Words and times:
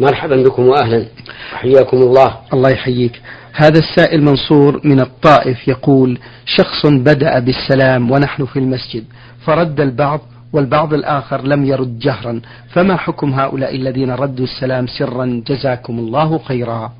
مرحبا 0.00 0.36
بكم 0.36 0.68
وأهلا. 0.68 1.06
حياكم 1.52 1.96
الله. 1.96 2.36
الله 2.52 2.70
يحييك. 2.70 3.20
هذا 3.52 3.78
السائل 3.78 4.22
منصور 4.22 4.80
من 4.84 5.00
الطائف 5.00 5.68
يقول 5.68 6.18
شخص 6.46 6.86
بدأ 6.86 7.38
بالسلام 7.38 8.10
ونحن 8.10 8.44
في 8.46 8.58
المسجد 8.58 9.04
فرد 9.46 9.80
البعض 9.80 10.20
والبعض 10.52 10.94
الآخر 10.94 11.42
لم 11.42 11.64
يرد 11.64 11.98
جهرا 11.98 12.40
فما 12.72 12.96
حكم 12.96 13.32
هؤلاء 13.32 13.76
الذين 13.76 14.10
ردوا 14.10 14.44
السلام 14.44 14.86
سرا؟ 14.86 15.42
جزاكم 15.46 15.98
الله 15.98 16.38
خيرا. 16.38 16.92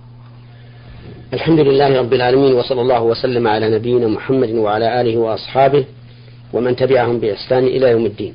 الحمد 1.32 1.60
لله 1.60 1.98
رب 1.98 2.12
العالمين 2.12 2.52
وصلى 2.54 2.80
الله 2.80 3.02
وسلم 3.02 3.48
على 3.48 3.70
نبينا 3.70 4.08
محمد 4.08 4.50
وعلى 4.50 5.00
آله 5.00 5.16
وأصحابه 5.16 5.84
ومن 6.52 6.76
تبعهم 6.76 7.18
بإحسان 7.18 7.64
إلى 7.64 7.90
يوم 7.90 8.06
الدين. 8.06 8.34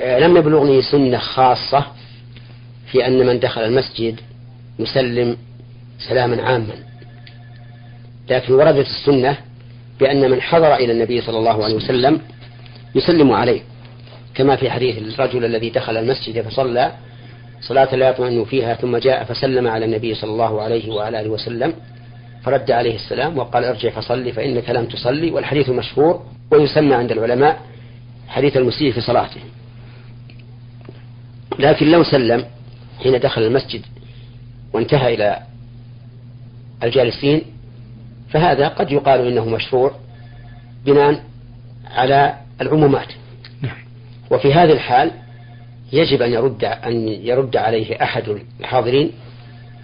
آه، 0.00 0.18
لم 0.18 0.36
يبلغني 0.36 0.82
سنة 0.82 1.18
خاصة 1.18 1.86
في 2.92 3.06
أن 3.06 3.26
من 3.26 3.40
دخل 3.40 3.60
المسجد 3.64 4.20
يسلم 4.78 5.36
سلاما 6.08 6.42
عاما. 6.42 6.74
لكن 8.30 8.52
وردت 8.52 8.86
السنة 8.86 9.36
بأن 10.00 10.30
من 10.30 10.40
حضر 10.40 10.74
إلى 10.74 10.92
النبي 10.92 11.20
صلى 11.20 11.38
الله 11.38 11.64
عليه 11.64 11.74
وسلم 11.74 12.20
يسلم 12.94 13.32
عليه. 13.32 13.60
كما 14.34 14.56
في 14.56 14.70
حديث 14.70 14.98
الرجل 14.98 15.44
الذي 15.44 15.70
دخل 15.70 15.96
المسجد 15.96 16.40
فصلى 16.40 16.92
صلاة 17.60 17.94
لا 17.94 18.08
يطمئن 18.08 18.44
فيها 18.44 18.74
ثم 18.74 18.96
جاء 18.96 19.24
فسلم 19.24 19.68
على 19.68 19.84
النبي 19.84 20.14
صلى 20.14 20.30
الله 20.30 20.62
عليه 20.62 20.90
وعلى 20.90 21.20
آله 21.20 21.30
وسلم 21.30 21.74
فرد 22.44 22.70
عليه 22.70 22.94
السلام 22.94 23.38
وقال 23.38 23.64
ارجع 23.64 23.90
فصلي 23.90 24.32
فإنك 24.32 24.70
لم 24.70 24.86
تصلي. 24.86 25.30
والحديث 25.30 25.68
مشهور 25.68 26.22
ويسمى 26.50 26.94
عند 26.94 27.12
العلماء 27.12 27.60
حديث 28.28 28.56
المسيء 28.56 28.92
في 28.92 29.00
صلاته. 29.00 29.40
لكن 31.58 31.90
لو 31.90 32.02
سلم 32.02 32.44
حين 33.02 33.20
دخل 33.20 33.42
المسجد 33.42 33.82
وانتهى 34.72 35.14
إلى 35.14 35.42
الجالسين 36.82 37.42
فهذا 38.30 38.68
قد 38.68 38.92
يقال 38.92 39.26
إنه 39.26 39.44
مشروع 39.44 39.92
بناء 40.86 41.24
على 41.86 42.34
العمومات. 42.60 43.08
نعم. 43.62 43.76
وفي 44.30 44.54
هذه 44.54 44.72
الحال 44.72 45.10
يجب 45.92 46.22
أن 46.22 46.32
يرد 46.32 46.64
أن 46.64 47.08
يرد 47.08 47.56
عليه 47.56 48.02
أحد 48.02 48.38
الحاضرين 48.60 49.10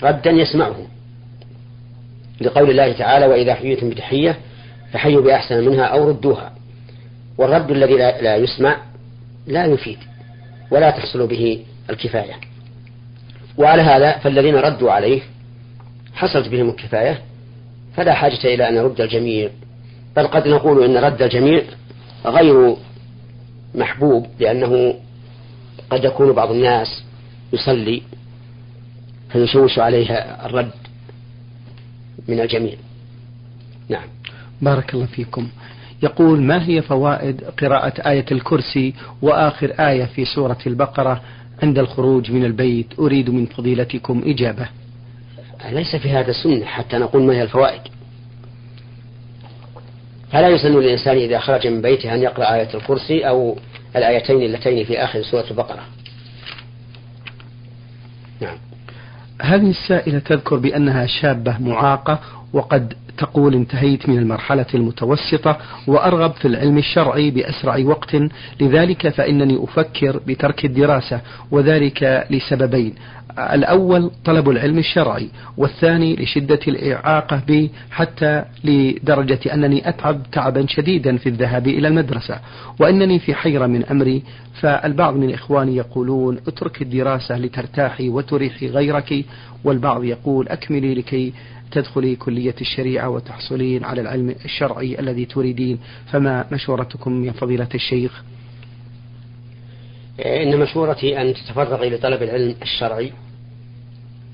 ردا 0.03 0.31
يسمعه 0.31 0.77
لقول 2.41 2.71
الله 2.71 2.93
تعالى 2.93 3.27
وإذا 3.27 3.55
حييتم 3.55 3.91
بتحية 3.91 4.39
فحيوا 4.93 5.23
بأحسن 5.23 5.65
منها 5.65 5.85
أو 5.85 6.09
ردوها 6.09 6.53
والرد 7.39 7.71
الذي 7.71 7.95
لا 7.97 8.37
يسمع 8.37 8.77
لا 9.47 9.67
يفيد 9.67 9.99
ولا 10.71 10.91
تحصل 10.91 11.27
به 11.27 11.65
الكفاية. 11.91 12.35
وعلى 13.59 13.83
هذا 13.83 14.19
فالذين 14.19 14.55
ردوا 14.55 14.93
عليه 14.93 15.21
حصلت 16.15 16.49
بهم 16.49 16.69
الكفاية 16.69 17.23
فلا 17.97 18.15
حاجة 18.15 18.55
إلى 18.55 18.69
أن 18.69 18.75
نرد 18.75 19.01
الجميع. 19.01 19.51
بل 20.17 20.27
قد 20.27 20.49
نقول 20.49 20.85
إن 20.85 20.97
رد 20.97 21.23
الجميع 21.23 21.63
غير 22.27 22.77
محبوب 23.75 24.27
لأنه 24.41 24.95
قد 25.91 26.05
يكون 26.05 26.33
بعض 26.33 26.51
الناس 26.51 27.05
يصلي 27.53 28.03
فيشوش 29.33 29.79
عليها 29.79 30.47
الرد 30.47 30.71
من 32.29 32.41
الجميع. 32.41 32.75
نعم. 33.89 34.09
بارك 34.63 34.95
الله 34.95 35.07
فيكم. 35.07 35.49
يقول 36.03 36.43
ما 36.43 36.69
هي 36.69 36.83
فوائد 36.83 37.45
قراءة 37.45 38.11
آية 38.11 38.27
الكرسي 38.33 38.95
وآخر 39.23 39.75
آية 39.81 40.05
في 40.05 40.25
سورة 40.25 40.59
البقرة؟ 40.67 41.23
عند 41.63 41.79
الخروج 41.79 42.31
من 42.31 42.45
البيت 42.45 42.99
أريد 42.99 43.31
من 43.31 43.47
فضيلتكم 43.47 44.23
إجابة. 44.27 44.69
ليس 45.71 45.97
في 45.97 46.11
هذا 46.11 46.33
سنة 46.33 46.65
حتى 46.65 46.99
نقول 46.99 47.23
ما 47.23 47.35
هي 47.35 47.43
الفوائد؟ 47.43 47.81
فلا 50.33 50.49
يسن 50.49 50.73
للإنسان 50.73 51.17
إذا 51.17 51.39
خرج 51.39 51.67
من 51.67 51.83
بيته 51.83 52.15
أن 52.15 52.23
يقرأ 52.23 52.55
آية 52.55 52.75
الكرسي 52.75 53.29
أو 53.29 53.57
الآيتين 53.97 54.43
اللتين 54.43 54.85
في 54.85 55.05
آخر 55.05 55.23
سورة 55.23 55.45
البقرة؟ 55.51 55.85
نعم. 58.41 58.59
هذه 59.43 59.71
السائلة 59.71 60.19
تذكر 60.19 60.57
بأنها 60.57 61.07
شابة 61.07 61.59
معاقة 61.59 62.19
وقد 62.53 62.95
تقول 63.19 63.55
انتهيت 63.55 64.09
من 64.09 64.19
المرحلة 64.19 64.67
المتوسطة 64.75 65.59
وأرغب 65.87 66.33
في 66.33 66.49
العلم 66.49 66.79
الشرعي 66.79 67.31
بأسرع 67.31 67.79
وقت 67.85 68.17
لذلك 68.61 69.09
فإنني 69.09 69.65
أفكر 69.65 70.21
بترك 70.27 70.65
الدراسة 70.65 71.21
وذلك 71.51 72.27
لسببين. 72.31 72.95
الأول 73.39 74.11
طلب 74.25 74.51
العلم 74.51 74.79
الشرعي 74.79 75.29
والثاني 75.57 76.17
لشدة 76.17 76.61
الإعاقة 76.69 77.43
بي 77.47 77.71
حتى 77.91 78.45
لدرجة 78.65 79.55
أنني 79.55 79.89
أتعب 79.89 80.23
تعبا 80.33 80.67
شديدا 80.69 81.17
في 81.17 81.29
الذهاب 81.29 81.67
إلى 81.67 81.89
المدرسة. 81.89 82.41
وأنني 82.81 83.19
في 83.19 83.35
حيرة 83.35 83.67
من 83.67 83.85
أمري 83.85 84.23
فالبعض 84.61 85.17
من 85.17 85.35
إخواني 85.35 85.77
يقولون 85.77 86.39
اترك 86.49 86.83
الدراسة 86.83 87.39
لترتاحي 87.39 88.09
وتريحي 88.09 88.67
غيرك. 88.67 89.25
والبعض 89.65 90.05
يقول 90.05 90.49
أكملي 90.49 90.95
لكي 90.95 91.33
تدخلي 91.71 92.17
كلية 92.17 92.55
الشريعة 92.61 93.09
وتحصلين 93.09 93.85
على 93.85 94.01
العلم 94.01 94.35
الشرعي 94.45 95.01
الذي 95.01 95.25
تريدين. 95.25 95.79
فما 96.13 96.45
مشورتكم 96.53 97.25
يا 97.25 97.33
فضيلة 97.33 97.69
الشيخ؟ 97.75 98.23
إن 100.27 100.59
مشورتي 100.59 101.21
أن 101.21 101.35
تتفرغي 101.35 101.91
لطلب 101.91 102.23
العلم 102.23 102.55
الشرعي 102.63 103.13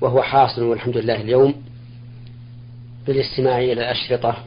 وهو 0.01 0.21
حاصل 0.21 0.63
والحمد 0.63 0.97
لله 0.97 1.21
اليوم 1.21 1.55
بالاستماع 3.07 3.59
إلى 3.59 3.73
الأشرطة 3.73 4.37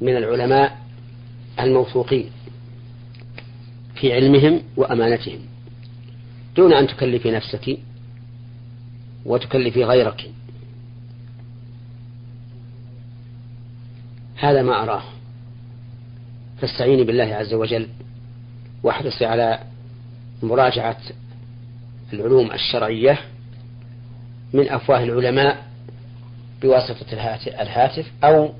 من 0.00 0.16
العلماء 0.16 0.78
الموثوقين 1.60 2.30
في 3.94 4.12
علمهم 4.12 4.62
وأمانتهم. 4.76 5.38
دون 6.56 6.72
أن 6.72 6.86
تكلفي 6.86 7.30
نفسك 7.30 7.78
وتكلفي 9.24 9.84
غيرك. 9.84 10.30
هذا 14.36 14.62
ما 14.62 14.82
أراه. 14.82 15.02
فاستعيني 16.60 17.04
بالله 17.04 17.24
عز 17.24 17.54
وجل 17.54 17.88
واحرصي 18.82 19.26
على 19.26 19.58
مراجعة 20.42 20.96
العلوم 22.12 22.52
الشرعية 22.52 23.18
من 24.52 24.68
أفواه 24.68 25.02
العلماء 25.04 25.66
بواسطة 26.62 27.12
الهاتف 27.46 28.12
أو 28.24 28.52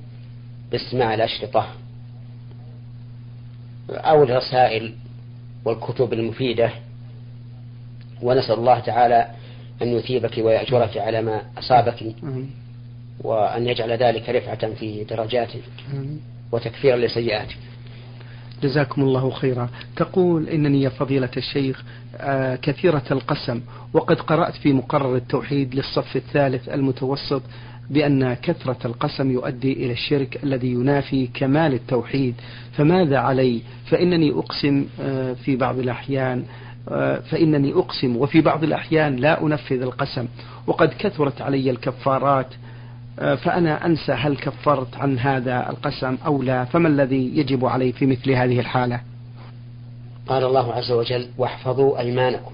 باستماع 0.72 1.14
الأشرطة 1.14 1.66
أو 3.90 4.22
الرسائل 4.22 4.94
والكتب 5.64 6.12
المفيدة. 6.12 6.70
ونسأل 8.22 8.54
الله 8.54 8.80
تعالى 8.80 9.30
أن 9.82 9.88
يثيبك 9.88 10.38
ويأجرك 10.38 10.96
على 10.96 11.22
ما 11.22 11.42
أصابك 11.58 12.02
وأن 13.20 13.66
يجعل 13.66 13.92
ذلك 13.92 14.28
رفعة 14.28 14.74
في 14.74 15.04
درجاتك 15.04 15.62
وتكفيرا 16.52 16.96
لسيئاتك. 16.96 17.58
جزاكم 18.62 19.02
الله 19.02 19.30
خيرا. 19.30 19.68
تقول 19.96 20.48
إنني 20.48 20.82
يا 20.82 20.88
فضيلة 20.88 21.30
الشيخ 21.36 21.82
آه، 22.16 22.56
كثيرة 22.56 23.02
القسم 23.10 23.60
وقد 23.92 24.20
قرأت 24.20 24.54
في 24.54 24.72
مقرر 24.72 25.16
التوحيد 25.16 25.74
للصف 25.74 26.16
الثالث 26.16 26.68
المتوسط 26.68 27.42
بأن 27.90 28.34
كثرة 28.34 28.76
القسم 28.84 29.30
يؤدي 29.30 29.72
إلى 29.72 29.92
الشرك 29.92 30.44
الذي 30.44 30.72
ينافي 30.72 31.26
كمال 31.26 31.74
التوحيد. 31.74 32.34
فماذا 32.72 33.18
علي؟ 33.18 33.62
فإنني 33.90 34.30
أقسم 34.30 34.86
آه، 35.00 35.32
في 35.32 35.56
بعض 35.56 35.78
الأحيان 35.78 36.44
آه، 36.88 37.20
فإنني 37.20 37.72
أقسم 37.72 38.16
وفي 38.16 38.40
بعض 38.40 38.64
الأحيان 38.64 39.16
لا 39.16 39.42
أنفذ 39.42 39.82
القسم. 39.82 40.26
وقد 40.66 40.88
كثرت 40.98 41.40
علي 41.40 41.70
الكفارات 41.70 42.46
فأنا 43.16 43.86
أنسى 43.86 44.12
هل 44.12 44.36
كفرت 44.36 44.96
عن 44.96 45.18
هذا 45.18 45.70
القسم 45.70 46.18
أو 46.26 46.42
لا. 46.42 46.64
فما 46.64 46.88
الذي 46.88 47.38
يجب 47.38 47.64
علي 47.64 47.92
في 47.92 48.06
مثل 48.06 48.30
هذه 48.30 48.60
الحالة؟ 48.60 49.00
قال 50.26 50.44
الله 50.44 50.72
عز 50.72 50.92
وجل 50.92 51.28
واحفظوا 51.38 51.98
أيمانكم. 51.98 52.52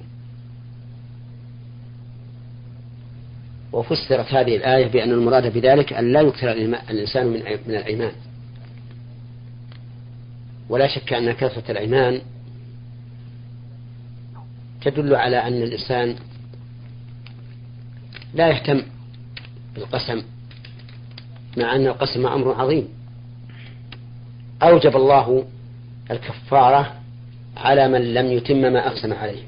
وفسرت 3.72 4.34
هذه 4.34 4.56
الآية 4.56 4.86
بأن 4.86 5.10
المراد 5.10 5.52
بذلك 5.52 5.92
أن 5.92 6.12
لا 6.12 6.20
يكثر 6.20 6.52
الإنسان 6.90 7.26
من 7.26 7.40
من 7.66 7.74
الأيمان. 7.74 8.12
ولا 10.68 10.88
شك 10.88 11.12
أن 11.12 11.32
كثرة 11.32 11.70
الأيمان 11.70 12.20
تدل 14.82 15.14
على 15.14 15.36
أن 15.36 15.62
الإنسان 15.62 16.16
لا 18.34 18.48
يهتم 18.48 18.82
بالقسم 19.74 20.22
مع 21.56 21.76
أن 21.76 21.86
القسم 21.86 22.26
أمر 22.26 22.52
عظيم. 22.52 22.88
أوجب 24.62 24.96
الله 24.96 25.44
الكفارة 26.10 26.94
على 27.56 27.88
من 27.88 28.14
لم 28.14 28.26
يتم 28.26 28.56
ما 28.56 28.86
أقسم 28.86 29.12
عليه. 29.12 29.42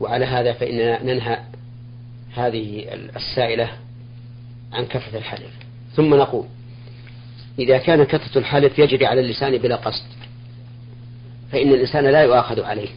وعلى 0.00 0.24
هذا 0.24 0.52
فإننا 0.52 1.02
ننهى 1.02 1.38
هذه 2.34 2.84
السائلة 3.16 3.70
عن 4.72 4.86
كثرة 4.86 5.18
الحلف. 5.18 5.52
ثم 5.94 6.14
نقول 6.14 6.44
إذا 7.58 7.78
كان 7.78 8.04
كثرة 8.04 8.38
الحلف 8.38 8.78
يجري 8.78 9.06
على 9.06 9.20
اللسان 9.20 9.58
بلا 9.58 9.76
قصد 9.76 10.06
فإن 11.52 11.68
الإنسان 11.68 12.04
لا 12.04 12.22
يؤاخذ 12.22 12.62
عليه. 12.62 12.88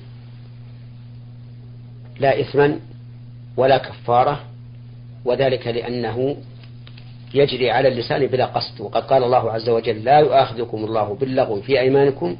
لا 2.21 2.39
إثما 2.41 2.79
ولا 3.57 3.77
كفارة 3.77 4.43
وذلك 5.25 5.67
لأنه 5.67 6.37
يجري 7.33 7.71
على 7.71 7.87
اللسان 7.87 8.27
بلا 8.27 8.45
قصد. 8.45 8.81
وقد 8.81 9.03
قال 9.03 9.23
الله 9.23 9.51
عز 9.51 9.69
وجل 9.69 10.03
لا 10.03 10.19
يؤاخذكم 10.19 10.85
الله 10.85 11.15
باللغو 11.15 11.61
في 11.61 11.79
أيمانكم 11.79 12.37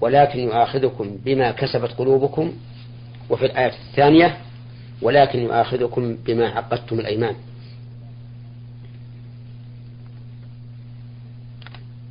ولكن 0.00 0.38
يؤاخذكم 0.40 1.16
بما 1.24 1.50
كسبت 1.50 1.90
قلوبكم 1.92 2.52
وفي 3.30 3.46
الآية 3.46 3.72
الثانية 3.90 4.36
ولكن 5.02 5.38
يؤاخذكم 5.38 6.16
بما 6.26 6.48
عقدتم 6.48 7.00
الأيمان 7.00 7.34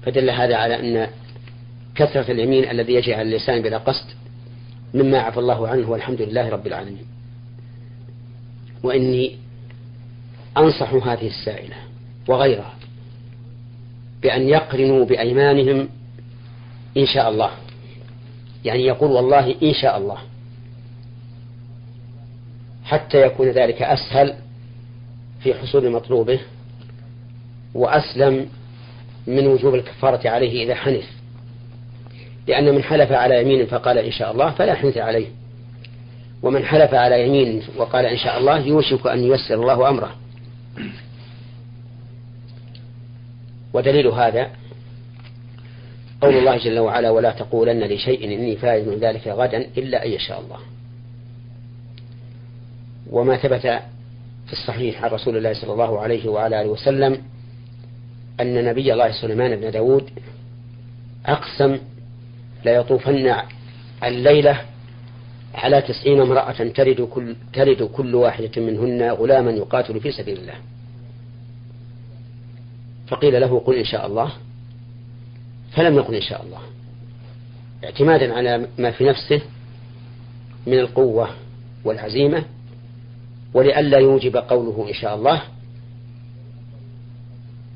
فدل 0.01 0.29
هذا 0.29 0.55
على 0.55 0.79
أن 0.79 1.09
كثرة 1.95 2.31
اليمين 2.31 2.69
الذي 2.69 2.93
يجري 2.93 3.13
على 3.13 3.21
اللسان 3.21 3.61
بلا 3.61 3.77
قصد 3.77 4.05
مما 4.93 5.19
عفى 5.19 5.39
الله 5.39 5.67
عنه 5.67 5.89
والحمد 5.89 6.21
لله 6.21 6.49
رب 6.49 6.67
العالمين. 6.67 7.05
وإني 8.83 9.37
أنصح 10.57 10.93
هذه 10.93 11.27
السائلة 11.27 11.75
وغيرها 12.27 12.73
بأن 14.21 14.49
يقرنوا 14.49 15.05
بأيمانهم 15.05 15.89
إن 16.97 17.05
شاء 17.05 17.29
الله. 17.29 17.51
يعني 18.65 18.85
يقول 18.85 19.11
والله 19.11 19.55
إن 19.63 19.73
شاء 19.73 19.97
الله. 19.97 20.17
حتى 22.83 23.21
يكون 23.21 23.47
ذلك 23.47 23.81
أسهل 23.81 24.35
في 25.39 25.53
حصول 25.53 25.91
مطلوبه 25.91 26.39
وأسلم 27.73 28.49
من 29.27 29.47
وجوب 29.47 29.75
الكفارة 29.75 30.29
عليه 30.29 30.63
إذا 30.65 30.75
حنث. 30.75 31.16
لأن 32.47 32.75
من 32.75 32.83
حلف 32.83 33.11
على 33.11 33.41
يمين 33.41 33.65
فقال 33.65 33.97
إن 33.97 34.11
شاء 34.11 34.31
الله 34.31 34.51
فلا 34.51 34.75
حنث 34.75 34.97
عليه. 34.97 35.27
ومن 36.43 36.65
حلف 36.65 36.93
على 36.93 37.27
يمين 37.27 37.61
وقال 37.77 38.05
إن 38.05 38.17
شاء 38.17 38.37
الله 38.39 38.59
يوشك 38.59 39.07
أن 39.07 39.19
ييسر 39.19 39.55
الله 39.55 39.89
أمره. 39.89 40.15
ودليل 43.73 44.07
هذا 44.07 44.49
قول 46.21 46.37
الله 46.37 46.57
جل 46.57 46.79
وعلا 46.79 47.09
ولا 47.09 47.31
تقولن 47.31 47.83
لشيء 47.83 48.25
إني 48.25 48.55
فاعل 48.55 48.85
من 48.85 48.99
ذلك 48.99 49.27
غدا 49.27 49.57
إلا 49.77 50.05
أن 50.05 50.11
يشاء 50.11 50.39
الله. 50.39 50.59
وما 53.09 53.37
ثبت 53.37 53.81
في 54.47 54.53
الصحيح 54.53 55.03
عن 55.03 55.09
رسول 55.09 55.37
الله 55.37 55.53
صلى 55.53 55.73
الله 55.73 55.99
عليه 55.99 56.29
وعلى 56.29 56.61
آله 56.61 56.69
وسلم 56.69 57.21
أن 58.39 58.65
نبي 58.65 58.93
الله 58.93 59.11
سليمان 59.11 59.55
بن 59.55 59.71
داود 59.71 60.09
أقسم 61.25 61.79
ليطوفن 62.67 63.35
الليلة 64.03 64.61
على 65.55 65.81
تسعين 65.81 66.21
امرأة 66.21 66.51
تلد 66.51 67.01
كل, 67.01 67.35
تلد 67.53 67.83
كل 67.83 68.15
واحدة 68.15 68.61
منهن 68.61 69.09
غلاما 69.11 69.51
يقاتل 69.51 69.99
في 69.99 70.11
سبيل 70.11 70.37
الله. 70.37 70.53
فقيل 73.07 73.41
له 73.41 73.59
قل 73.59 73.75
إن 73.75 73.85
شاء 73.85 74.07
الله. 74.07 74.31
فلم 75.71 75.95
يقل 75.95 76.15
إن 76.15 76.21
شاء 76.21 76.43
الله. 76.43 76.59
اعتمادا 77.83 78.33
على 78.33 78.67
ما 78.77 78.91
في 78.91 79.03
نفسه 79.03 79.41
من 80.67 80.79
القوة 80.79 81.29
والعزيمة 81.85 82.43
ولئلا 83.53 83.97
يوجب 83.97 84.37
قوله 84.37 84.85
إن 84.89 84.93
شاء 84.93 85.15
الله. 85.15 85.41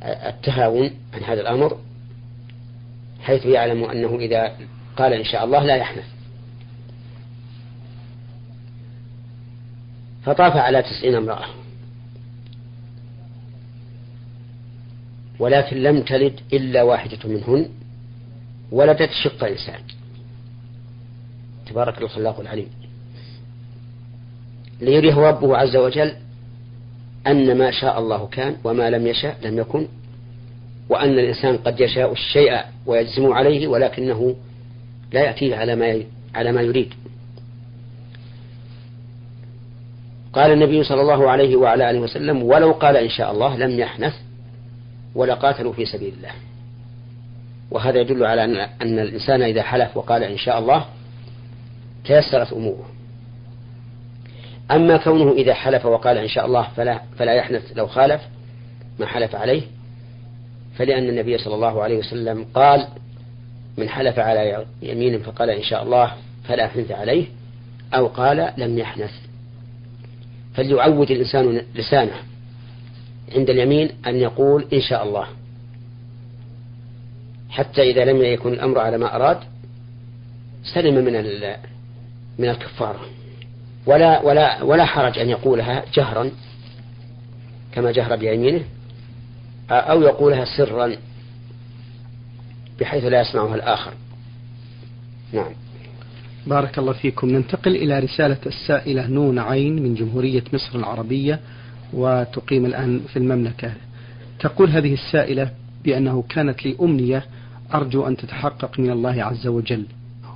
التهاون 0.04 0.92
عن 1.14 1.24
هذا 1.24 1.42
الأمر 1.42 1.78
حيث 3.22 3.46
يعلم 3.46 3.84
أنه 3.84 4.16
إذا 4.16 4.52
قال 4.98 5.14
إن 5.14 5.24
شاء 5.24 5.46
الله 5.46 5.64
لا 5.64 5.76
يحنث. 5.76 6.06
فطاف 10.24 10.56
على 10.58 10.82
تسعين 10.82 11.16
امرأة. 11.16 11.46
ولكن 15.40 15.84
لم 15.84 16.02
تلد 16.02 16.40
إلا 16.54 16.84
واحدة 16.84 17.30
منهن 17.30 17.70
ولدت 18.72 19.10
شق 19.24 19.44
إنسان. 19.44 19.80
تبارك 21.66 22.02
الخلاق 22.02 22.40
العليم. 22.40 22.70
ليريه 24.82 25.16
ربه 25.16 25.58
عز 25.58 25.76
وجل 25.76 26.16
أن 27.28 27.58
ما 27.58 27.72
شاء 27.72 28.00
الله 28.00 28.28
كان 28.28 28.56
وما 28.64 28.90
لم 28.90 29.08
يشاء 29.08 29.38
لم 29.44 29.58
يكن 29.58 29.88
وأن 30.90 31.20
الإنسان 31.20 31.58
قد 31.58 31.80
يشاء 31.80 32.12
الشيء 32.12 32.60
ويجزم 32.86 33.34
عليه 33.34 33.68
ولكنه 33.68 34.36
لا 35.12 35.22
يأتيه 35.22 35.56
على 35.56 35.76
ما 35.76 36.04
على 36.36 36.52
ما 36.52 36.62
يريد. 36.62 36.94
قال 40.34 40.52
النبي 40.52 40.84
صلى 40.84 41.02
الله 41.02 41.30
عليه 41.30 41.56
وعلى 41.56 41.90
آله 41.90 42.00
وسلم 42.00 42.44
ولو 42.44 42.72
قال 42.72 42.98
إن 42.98 43.10
شاء 43.10 43.32
الله 43.32 43.58
لم 43.58 43.80
يحنث 43.80 44.14
ولقاتلوا 45.16 45.74
في 45.74 45.86
سبيل 45.86 46.14
الله. 46.14 46.32
وهذا 47.72 48.00
يدل 48.00 48.26
على 48.26 48.44
أن 48.82 49.00
الإنسان 49.00 49.42
إذا 49.42 49.62
حلف 49.62 49.98
وقال 49.98 50.24
إن 50.24 50.38
شاء 50.38 50.60
الله 50.60 50.86
تيسرت 52.06 52.54
أموره. 52.54 52.90
أما 54.72 54.98
كونه 54.98 55.32
إذا 55.32 55.54
حلف 55.54 55.86
وقال 55.86 56.18
إن 56.18 56.28
شاء 56.28 56.46
الله 56.46 56.68
فلا, 56.76 57.02
فلا 57.18 57.34
يحنث 57.34 57.62
لو 57.76 57.88
خالف 57.88 58.22
ما 59.00 59.06
حلف 59.06 59.36
عليه 59.36 59.62
فلأن 60.78 61.10
النبي 61.10 61.38
صلى 61.38 61.56
الله 61.56 61.84
عليه 61.84 61.98
وسلم 61.98 62.46
قال 62.54 62.88
من 63.78 63.90
حلف 63.90 64.20
على 64.20 64.66
يمين 64.82 65.20
فقال 65.20 65.50
إن 65.50 65.64
شاء 65.64 65.84
الله 65.84 66.12
فلا 66.44 66.68
حنث 66.68 66.92
عليه 66.92 67.26
أو 67.94 68.08
قال 68.08 68.54
لم 68.58 68.78
يحنث. 68.78 69.12
فليعود 70.54 71.12
الإنسان 71.12 71.62
لسانه 71.76 72.16
عند 73.36 73.50
اليمين 73.50 73.90
أن 74.08 74.16
يقول 74.16 74.68
إن 74.74 74.82
شاء 74.82 75.04
الله. 75.04 75.28
حتى 77.50 77.82
إذا 77.82 78.06
لم 78.06 78.22
يكن 78.22 78.54
الأمر 78.54 78.80
على 78.80 78.98
ما 78.98 79.16
أراد 79.16 79.38
سلم 80.64 80.96
من 80.96 81.14
من 82.40 82.50
الكفارة 82.50 83.00
ولا 83.86 84.22
ولا 84.22 84.64
ولا 84.64 84.86
حرج 84.86 85.20
أن 85.20 85.30
يقولها 85.30 85.84
جهرا 85.94 86.32
كما 87.72 87.92
جهر 87.92 88.16
بيمينه 88.16 88.64
أو 89.72 90.02
يقولها 90.02 90.46
سرا. 90.58 90.96
بحيث 92.82 93.06
لا 93.06 93.22
يسمعها 93.22 93.56
الآخر. 93.56 93.94
نعم. 95.34 95.52
بارك 96.48 96.80
الله 96.80 96.94
فيكم. 96.94 97.30
ننتقل 97.30 97.76
إلى 97.76 98.00
رسالة 98.00 98.38
السائلة 98.46 99.08
نون 99.08 99.40
عين 99.40 99.84
من 99.84 99.96
جمهورية 99.96 100.44
مصر 100.54 100.80
العربية 100.80 101.40
وتقيم 101.94 102.66
الآن 102.66 103.00
في 103.08 103.20
المملكة. 103.20 103.74
تقول 104.40 104.70
هذه 104.70 104.94
السائلة 104.94 105.52
بأنه 105.84 106.24
كانت 106.30 106.66
لي 106.66 106.76
أمنية 106.82 107.26
أرجو 107.74 108.08
أن 108.08 108.18
تتحقق 108.18 108.80
من 108.80 108.92
الله 108.92 109.24
عز 109.24 109.48
وجل 109.48 109.86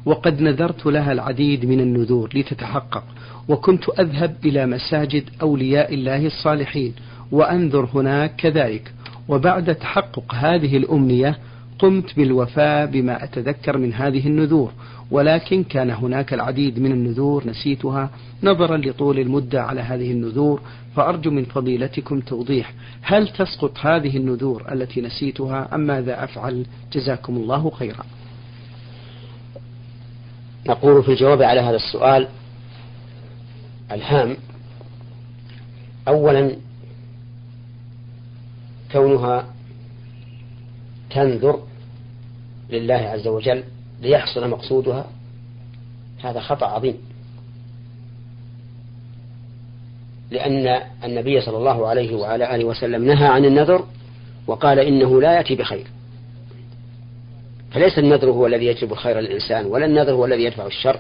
وقد 0.06 0.42
نذرت 0.42 0.86
لها 0.86 1.12
العديد 1.12 1.66
من 1.66 1.80
النذور 1.80 2.30
لتتحقق 2.36 3.04
وكنت 3.48 3.90
أذهب 4.00 4.36
إلى 4.46 4.66
مساجد 4.66 5.24
أولياء 5.42 5.94
الله 5.94 6.26
الصالحين 6.26 6.94
وأنذر 7.32 7.90
هناك 7.94 8.36
كذلك. 8.36 8.94
وبعد 9.28 9.76
تحقق 9.76 10.36
هذه 10.36 10.78
الأمنية 10.78 11.38
قمت 11.80 12.16
بالوفاء 12.16 12.86
بما 12.86 13.24
أتذكر 13.24 13.78
من 13.78 13.94
هذه 13.94 14.28
النذور 14.28 14.72
ولكن 15.12 15.64
كان 15.64 15.90
هناك 15.90 16.34
العديد 16.34 16.80
من 16.80 16.92
النذور 16.92 17.48
نسيتها 17.48 18.10
نظرا 18.44 18.78
لطول 18.78 19.20
المدة 19.20 19.64
على 19.64 19.82
هذه 19.82 20.12
النذور 20.12 20.62
فأرجو 20.96 21.32
من 21.32 21.46
فضيلتكم 21.46 22.20
توضيح 22.20 22.74
هل 23.02 23.28
تسقط 23.28 23.78
هذه 23.80 24.18
النذور 24.18 24.66
التي 24.72 25.02
نسيتها 25.02 25.76
أم 25.76 25.80
ماذا 25.80 26.24
أفعل؟ 26.24 26.66
جزاكم 26.94 27.36
الله 27.36 27.70
خيرا. 27.70 28.04
نقول 30.68 31.04
في 31.04 31.10
الجواب 31.12 31.42
على 31.42 31.60
هذا 31.62 31.76
السؤال 31.76 32.28
الهام 33.92 34.38
أولا 36.08 36.56
كونها 38.92 39.55
تنذر 41.16 41.60
لله 42.70 42.96
عز 42.96 43.28
وجل 43.28 43.64
ليحصل 44.02 44.50
مقصودها 44.50 45.06
هذا 46.24 46.40
خطأ 46.40 46.66
عظيم. 46.66 46.98
لأن 50.32 50.82
النبي 51.04 51.42
صلى 51.42 51.58
الله 51.58 51.88
عليه 51.88 52.16
وعلى 52.16 52.56
آله 52.56 52.66
وسلم 52.66 53.06
نهى 53.06 53.28
عن 53.28 53.46
النذر 53.46 53.86
وقال 54.48 54.80
إنه 54.80 55.22
لا 55.22 55.34
يأتي 55.34 55.56
بخير. 55.56 55.88
فليس 57.72 58.00
النذر 58.00 58.30
هو 58.30 58.48
الذي 58.48 58.66
يجلب 58.66 58.92
الخير 58.92 59.20
للإنسان 59.20 59.66
ولا 59.66 59.86
النذر 59.86 60.14
هو 60.14 60.26
الذي 60.26 60.44
يدفع 60.44 60.66
الشر. 60.66 61.00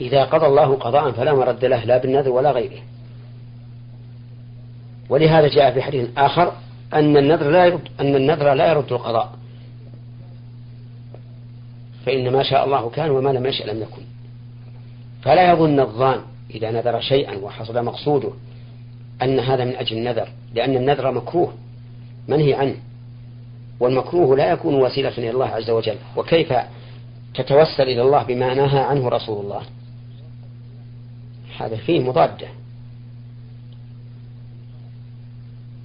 إذا 0.00 0.24
قضى 0.24 0.46
الله 0.46 0.74
قضاء 0.74 1.12
فلا 1.12 1.34
مرد 1.34 1.64
له 1.64 1.84
لا 1.84 1.98
بالنذر 1.98 2.30
ولا 2.30 2.50
غيره. 2.50 2.82
ولهذا 5.08 5.48
جاء 5.48 5.72
في 5.72 5.82
حديث 5.82 6.08
آخر 6.16 6.52
أن 6.94 7.16
النذر 7.16 7.50
لا 7.50 7.66
يرد 7.66 7.88
أن 8.00 8.16
النذر 8.16 8.54
لا 8.54 8.70
يرد 8.70 8.92
القضاء. 8.92 9.32
فإن 12.06 12.32
ما 12.32 12.42
شاء 12.42 12.64
الله 12.64 12.90
كان 12.90 13.10
وما 13.10 13.30
لم 13.30 13.46
يشأ 13.46 13.64
لم 13.64 13.82
يكن. 13.82 14.02
فلا 15.22 15.52
يظن 15.52 15.80
الظان 15.80 16.20
إذا 16.50 16.70
نذر 16.70 17.00
شيئا 17.00 17.36
وحصل 17.36 17.84
مقصوده 17.84 18.30
أن 19.22 19.40
هذا 19.40 19.64
من 19.64 19.76
أجل 19.76 19.96
النذر 19.96 20.28
لأن 20.54 20.76
النذر 20.76 21.12
مكروه 21.12 21.52
منهي 22.28 22.54
عنه. 22.54 22.76
والمكروه 23.80 24.36
لا 24.36 24.52
يكون 24.52 24.74
وسيلة 24.74 25.18
إلى 25.18 25.30
الله 25.30 25.46
عز 25.46 25.70
وجل. 25.70 25.96
وكيف 26.16 26.52
تتوسل 27.34 27.82
إلى 27.82 28.02
الله 28.02 28.22
بما 28.22 28.54
نهى 28.54 28.78
عنه 28.78 29.08
رسول 29.08 29.44
الله؟ 29.44 29.62
هذا 31.58 31.76
فيه 31.76 32.00
مضادة. 32.00 32.48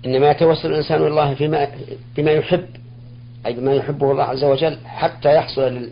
إنما 0.05 0.31
يتوسل 0.31 0.71
الإنسان 0.71 0.97
إلى 0.97 1.07
الله 1.07 1.33
فيما 1.33 1.67
بما 2.17 2.31
يحب 2.31 2.65
أي 3.45 3.53
بما 3.53 3.73
يحبه 3.73 4.11
الله 4.11 4.23
عز 4.23 4.43
وجل 4.43 4.77
حتى 4.85 5.35
يحصل 5.35 5.89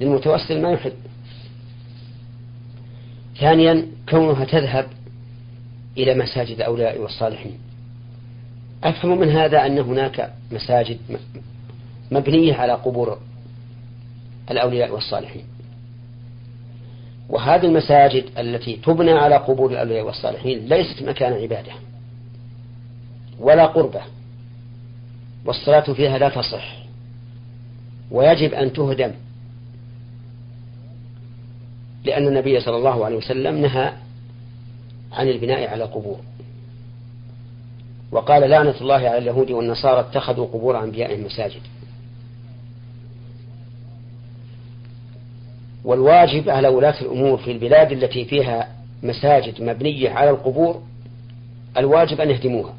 للمتوسل 0.00 0.62
ما 0.62 0.72
يحب. 0.72 0.92
ثانيا 3.40 3.86
كونها 4.08 4.44
تذهب 4.44 4.86
إلى 5.98 6.14
مساجد 6.14 6.56
الأولياء 6.56 6.98
والصالحين. 6.98 7.58
أفهم 8.84 9.18
من 9.18 9.30
هذا 9.30 9.66
أن 9.66 9.78
هناك 9.78 10.32
مساجد 10.52 10.98
مبنية 12.10 12.54
على 12.54 12.72
قبور 12.72 13.18
الأولياء 14.50 14.90
والصالحين. 14.90 15.44
وهذه 17.28 17.66
المساجد 17.66 18.24
التي 18.38 18.76
تبنى 18.76 19.12
على 19.12 19.36
قبور 19.36 19.70
الأولياء 19.70 20.06
والصالحين 20.06 20.58
ليست 20.66 21.02
مكان 21.02 21.32
عبادة. 21.32 21.72
ولا 23.42 23.66
قربة 23.66 24.00
والصلاة 25.44 25.92
فيها 25.92 26.18
لا 26.18 26.28
تصح 26.28 26.76
ويجب 28.10 28.54
أن 28.54 28.72
تهدم 28.72 29.12
لأن 32.04 32.26
النبي 32.28 32.60
صلى 32.60 32.76
الله 32.76 33.04
عليه 33.04 33.16
وسلم 33.16 33.58
نهى 33.58 33.92
عن 35.12 35.28
البناء 35.28 35.68
على 35.68 35.84
قبور 35.84 36.20
وقال 38.12 38.50
لعنة 38.50 38.74
الله 38.80 38.94
على 38.94 39.18
اليهود 39.18 39.50
والنصارى 39.50 40.00
اتخذوا 40.00 40.46
قبور 40.46 40.84
أنبيائهم 40.84 41.24
مساجد 41.24 41.60
والواجب 45.84 46.48
على 46.48 46.68
ولاة 46.68 47.00
الأمور 47.00 47.38
في 47.38 47.52
البلاد 47.52 47.92
التي 47.92 48.24
فيها 48.24 48.68
مساجد 49.02 49.62
مبنية 49.62 50.10
على 50.10 50.30
القبور 50.30 50.82
الواجب 51.76 52.20
أن 52.20 52.30
يهدموها. 52.30 52.74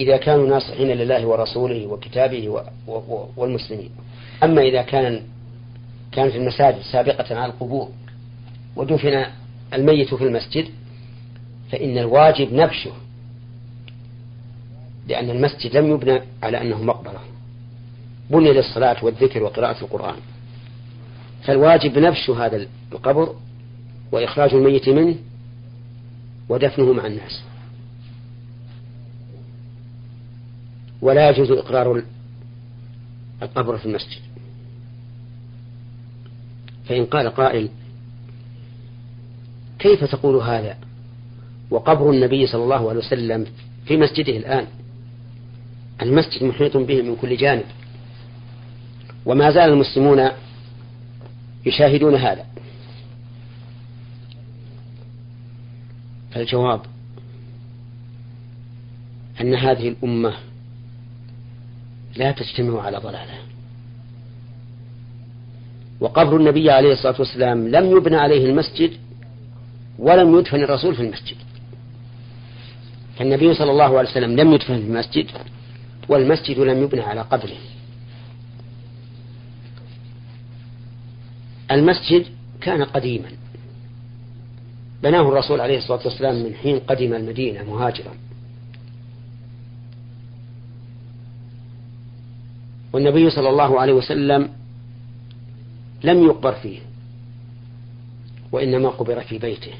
إذا 0.00 0.16
كانوا 0.16 0.46
ناصحين 0.46 0.88
لله 0.88 1.26
ورسوله 1.26 1.86
وكتابه 1.86 2.64
والمسلمين. 3.36 3.90
أما 4.42 4.62
إذا 4.62 4.82
كان 4.82 5.22
كانت 6.12 6.34
المساجد 6.34 6.80
سابقة 6.92 7.36
على 7.36 7.52
القبور 7.52 7.88
ودفن 8.76 9.26
الميت 9.74 10.14
في 10.14 10.24
المسجد 10.24 10.68
فإن 11.72 11.98
الواجب 11.98 12.54
نبشه 12.54 12.92
لأن 15.08 15.30
المسجد 15.30 15.76
لم 15.76 15.90
يبنى 15.90 16.20
على 16.42 16.60
أنه 16.60 16.82
مقبرة. 16.82 17.20
بني 18.30 18.52
للصلاة 18.52 19.04
والذكر 19.04 19.42
وقراءة 19.42 19.80
القرآن. 19.84 20.16
فالواجب 21.42 21.98
نبش 21.98 22.30
هذا 22.30 22.66
القبر 22.92 23.34
وإخراج 24.12 24.54
الميت 24.54 24.88
منه 24.88 25.14
ودفنه 26.48 26.92
مع 26.92 27.06
الناس. 27.06 27.42
ولا 31.02 31.30
يجوز 31.30 31.50
إقرار 31.50 32.02
القبر 33.42 33.78
في 33.78 33.86
المسجد. 33.86 34.20
فإن 36.88 37.06
قال 37.06 37.28
قائل 37.28 37.68
كيف 39.78 40.04
تقول 40.04 40.36
هذا؟ 40.36 40.76
وقبر 41.70 42.10
النبي 42.10 42.46
صلى 42.46 42.64
الله 42.64 42.88
عليه 42.88 42.98
وسلم 42.98 43.46
في 43.86 43.96
مسجده 43.96 44.36
الآن. 44.36 44.66
المسجد 46.02 46.44
محيط 46.44 46.76
به 46.76 47.02
من 47.02 47.16
كل 47.16 47.36
جانب. 47.36 47.64
وما 49.26 49.50
زال 49.50 49.70
المسلمون 49.70 50.28
يشاهدون 51.66 52.14
هذا. 52.14 52.46
فالجواب 56.30 56.80
أن 59.40 59.54
هذه 59.54 59.88
الأمة 59.88 60.49
لا 62.16 62.32
تجتمع 62.32 62.82
على 62.82 62.98
ضلالة. 62.98 63.34
وقبر 66.00 66.36
النبي 66.36 66.70
عليه 66.70 66.92
الصلاة 66.92 67.14
والسلام 67.18 67.68
لم 67.68 67.96
يبنى 67.96 68.16
عليه 68.16 68.50
المسجد 68.50 68.92
ولم 69.98 70.38
يدفن 70.38 70.62
الرسول 70.62 70.94
في 70.94 71.02
المسجد. 71.02 71.36
فالنبي 73.18 73.54
صلى 73.54 73.70
الله 73.70 73.98
عليه 73.98 74.10
وسلم 74.10 74.36
لم 74.36 74.52
يدفن 74.52 74.78
في 74.78 74.86
المسجد 74.86 75.26
والمسجد 76.08 76.58
لم 76.58 76.82
يبنى 76.82 77.00
على 77.00 77.20
قبره. 77.20 77.56
المسجد 81.70 82.26
كان 82.60 82.84
قديما. 82.84 83.28
بناه 85.02 85.28
الرسول 85.28 85.60
عليه 85.60 85.78
الصلاة 85.78 86.00
والسلام 86.04 86.34
من 86.44 86.54
حين 86.54 86.78
قدم 86.78 87.14
المدينة 87.14 87.62
مهاجرا. 87.62 88.14
والنبي 92.92 93.30
صلى 93.30 93.48
الله 93.48 93.80
عليه 93.80 93.92
وسلم 93.92 94.48
لم 96.04 96.24
يقبر 96.24 96.52
فيه 96.52 96.78
وإنما 98.52 98.88
قبر 98.88 99.20
في 99.20 99.38
بيته 99.38 99.72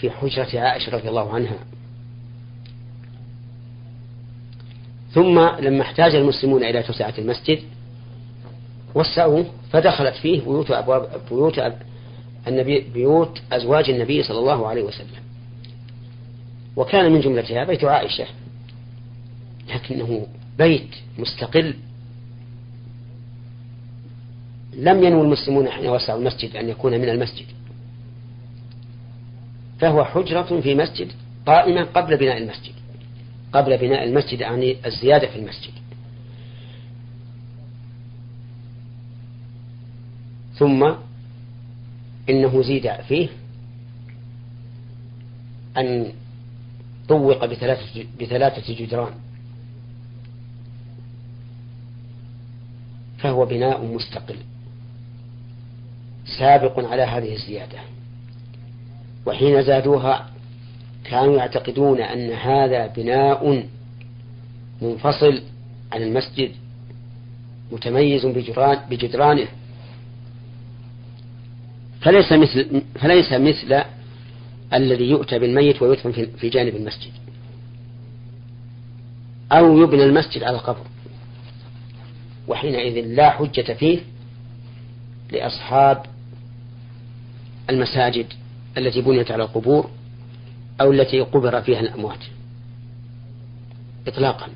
في 0.00 0.10
حجرة 0.10 0.60
عائشة 0.60 0.96
رضي 0.96 1.08
الله 1.08 1.34
عنها. 1.34 1.58
ثم 5.12 5.38
لما 5.38 5.82
احتاج 5.82 6.14
المسلمون 6.14 6.64
إلى 6.64 6.82
توسعة 6.82 7.14
المسجد 7.18 7.58
وسعوه 8.94 9.46
فدخلت 9.72 10.14
فيه 10.14 10.40
بيوت 10.40 10.70
أبواب 10.70 11.20
بيوت 11.30 11.60
النبي 12.48 12.80
بيوت 12.80 13.40
أزواج 13.52 13.90
النبي 13.90 14.22
صلى 14.22 14.38
الله 14.38 14.68
عليه 14.68 14.82
وسلم. 14.82 15.22
وكان 16.76 17.12
من 17.12 17.20
جملتها 17.20 17.64
بيت 17.64 17.84
عائشة 17.84 18.26
لكنه 19.74 20.26
بيت 20.58 20.88
مستقل. 21.18 21.74
لم 24.72 25.04
ينوي 25.04 25.22
المسلمون 25.22 25.68
حين 25.68 25.88
وسعوا 25.88 26.18
المسجد 26.18 26.56
أن 26.56 26.68
يكون 26.68 26.92
من 26.92 27.08
المسجد. 27.08 27.46
فهو 29.80 30.04
حجرة 30.04 30.60
في 30.60 30.74
مسجد 30.74 31.12
قائمة 31.46 31.84
قبل 31.84 32.16
بناء 32.16 32.38
المسجد 32.38 32.72
قبل 33.52 33.78
بناء 33.78 34.04
المسجد 34.04 34.40
يعني 34.40 34.76
الزيادة 34.86 35.26
في 35.26 35.38
المسجد. 35.38 35.72
ثم 40.54 40.94
إنه 42.28 42.62
زيد 42.62 42.92
فيه 43.08 43.28
أن 45.78 46.12
طوق 47.08 47.44
بثلاثة, 47.44 48.04
بثلاثة 48.20 48.74
جدران. 48.74 49.12
فهو 53.18 53.46
بناء 53.46 53.84
مستقل. 53.84 54.36
سابق 56.38 56.90
على 56.90 57.02
هذه 57.02 57.34
الزيادة. 57.34 57.78
وحين 59.26 59.62
زادوها 59.62 60.30
كانوا 61.04 61.36
يعتقدون 61.36 62.00
أن 62.00 62.32
هذا 62.32 62.86
بناء 62.86 63.68
منفصل 64.82 65.42
عن 65.92 66.02
المسجد 66.02 66.50
متميز 67.72 68.26
بجدران 68.26 68.78
بجدرانه. 68.90 69.48
فليس 72.00 72.32
مثل 72.32 72.82
فليس 72.94 73.32
مثل 73.32 73.84
الذي 74.72 75.04
يؤتى 75.04 75.38
بالميت 75.38 75.82
ويدفن 75.82 76.12
في 76.12 76.48
جانب 76.48 76.76
المسجد. 76.76 77.12
أو 79.52 79.78
يبنى 79.78 80.04
المسجد 80.04 80.42
على 80.42 80.56
القبر. 80.56 80.86
وحينئذ 82.48 83.06
لا 83.06 83.30
حجة 83.30 83.72
فيه 83.72 84.00
لأصحاب 85.32 86.06
المساجد 87.70 88.26
التي 88.78 89.00
بنيت 89.00 89.30
على 89.30 89.42
القبور 89.42 89.90
أو 90.80 90.92
التي 90.92 91.20
قبر 91.20 91.62
فيها 91.62 91.80
الأموات. 91.80 92.18
إطلاقا. 94.06 94.48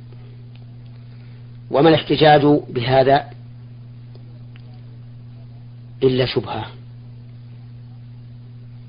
وما 1.70 1.88
الاحتجاج 1.88 2.42
بهذا 2.68 3.30
إلا 6.02 6.26
شبهة. 6.26 6.66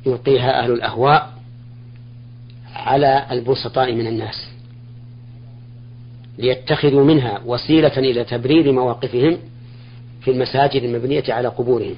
يلقيها 0.05 0.63
أهل 0.63 0.71
الأهواء 0.71 1.33
على 2.73 3.27
البسطاء 3.31 3.93
من 3.93 4.07
الناس. 4.07 4.52
ليتخذوا 6.37 7.03
منها 7.03 7.41
وسيلة 7.45 7.97
إلى 7.97 8.23
تبرير 8.23 8.71
مواقفهم 8.71 9.37
في 10.21 10.31
المساجد 10.31 10.83
المبنية 10.83 11.23
على 11.29 11.47
قبورهم. 11.47 11.95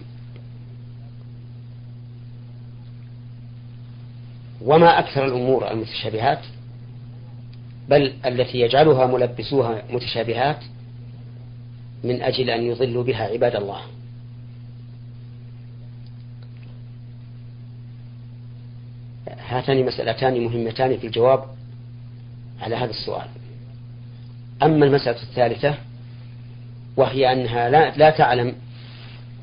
وما 4.62 5.00
أكثر 5.00 5.26
الأمور 5.26 5.72
المتشابهات 5.72 6.40
بل 7.90 8.14
التي 8.26 8.60
يجعلها 8.60 9.06
ملبسوها 9.06 9.84
متشابهات 9.90 10.58
من 12.04 12.22
أجل 12.22 12.50
أن 12.50 12.64
يضلوا 12.64 13.04
بها 13.04 13.24
عباد 13.24 13.56
الله. 13.56 13.82
هاتان 19.48 19.86
مسألتان 19.86 20.44
مهمتان 20.44 20.98
في 20.98 21.08
الجواب 21.08 21.46
على 22.62 22.76
هذا 22.76 22.90
السؤال. 22.90 23.28
أما 24.64 24.86
المسألة 24.86 25.22
الثالثة 25.22 25.76
وهي 26.98 27.34
أنها 27.34 27.70
لا, 27.70 27.98
لا 27.98 28.10
تعلم 28.10 28.56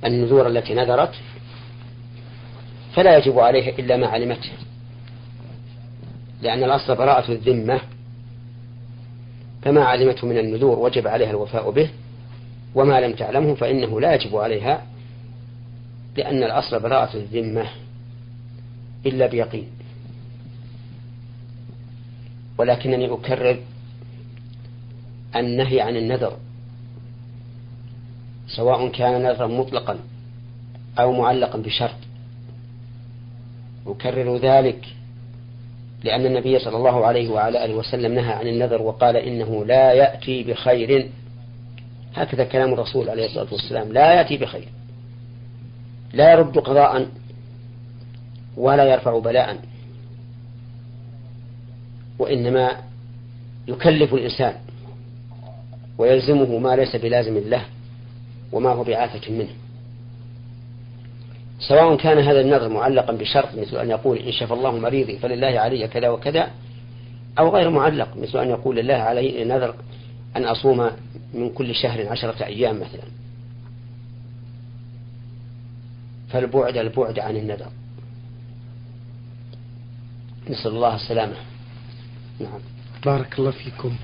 النذور 0.05 0.47
التي 0.47 0.75
نذرت 0.75 1.15
فلا 2.95 3.17
يجب 3.19 3.39
عليها 3.39 3.79
إلا 3.79 3.97
ما 3.97 4.07
علمته. 4.07 4.51
لأن 6.43 6.65
الأصل 6.65 6.97
براءة 6.97 7.33
الذمة 7.33 7.81
فما 9.63 9.85
علمته 9.85 10.27
من 10.27 10.39
النذور 10.39 10.79
وجب 10.79 11.09
عليها 11.09 11.31
الوفاء 11.31 11.71
به 11.71 11.91
وما 12.75 13.01
لم 13.01 13.13
تعلمه 13.13 13.55
فإنه 13.55 14.01
لا 14.01 14.15
يجب 14.15 14.37
عليها 14.37 14.87
لأن 16.17 16.43
الأصل 16.43 16.81
براءة 16.81 17.17
الذمة 17.17 17.67
إلا 19.07 19.27
بيقين. 19.27 19.67
ولكنني 22.59 23.13
أكرر 23.13 23.59
النهي 25.37 25.81
عن 25.81 25.97
النذر 25.97 26.37
سواء 28.47 28.89
كان 28.89 29.23
نذرا 29.23 29.47
مطلقا 29.47 29.99
أو 30.99 31.13
معلقا 31.13 31.59
بشرط. 31.59 31.97
أكرر 33.87 34.37
ذلك 34.37 34.87
لأن 36.05 36.27
النبي 36.27 36.59
صلى 36.59 36.77
الله 36.77 37.07
عليه 37.07 37.29
وعلى 37.29 37.65
آله 37.65 37.75
وسلم 37.75 38.15
نهى 38.15 38.33
عن 38.33 38.47
النذر 38.47 38.83
وقال 38.83 39.17
إنه 39.17 39.65
لا 39.65 39.93
يأتي 39.93 40.43
بخير. 40.43 41.11
هكذا 42.15 42.45
كلام 42.45 42.73
الرسول 42.73 43.11
عليه 43.11 43.27
الصلاة 43.27 43.53
والسلام 43.53 43.93
لا 43.93 44.15
يأتي 44.15 44.37
بخير. 44.37 44.69
لا 46.13 46.33
يرد 46.33 46.59
قضاء 46.59 47.09
ولا 48.57 48.85
يرفع 48.85 49.19
بلاء 49.19 49.59
وإنما 52.19 52.77
يكلف 53.69 54.15
الإنسان. 54.15 54.55
ويلزمه 56.03 56.59
ما 56.59 56.77
ليس 56.77 56.97
بلازم 56.97 57.39
له 57.39 57.65
وما 58.53 58.71
هو 58.71 58.85
بعافة 58.85 59.33
منه. 59.33 59.55
سواء 61.61 61.97
كان 61.97 62.19
هذا 62.19 62.41
النذر 62.41 62.69
معلقا 62.69 63.13
بشرط 63.13 63.55
مثل 63.55 63.77
أن 63.77 63.91
يقول 63.91 64.19
إن 64.19 64.33
شفى 64.33 64.55
الله 64.55 64.79
مريضي 64.79 65.19
فلله 65.19 65.61
علي 65.61 65.89
كذا 65.89 66.09
وكذا 66.09 66.51
أو 67.39 67.49
غير 67.57 67.71
معلق 67.71 68.17
مثل 68.17 68.39
أن 68.39 68.49
يقول 68.49 68.77
لله 68.77 68.95
علي 68.95 69.45
نذر 69.45 69.75
أن 70.37 70.45
أصوم 70.45 70.91
من 71.35 71.51
كل 71.51 71.75
شهر 71.75 72.09
عشرة 72.09 72.45
أيام 72.45 72.77
مثلا. 72.77 73.09
فالبعد 76.29 76.77
البعد 76.77 77.19
عن 77.19 77.37
النذر 77.37 77.69
نسأل 80.51 80.71
الله 80.71 80.95
السلامة. 80.95 81.37
نعم. 82.41 82.61
بارك 83.05 83.39
الله 83.39 83.51
فيكم. 83.51 83.97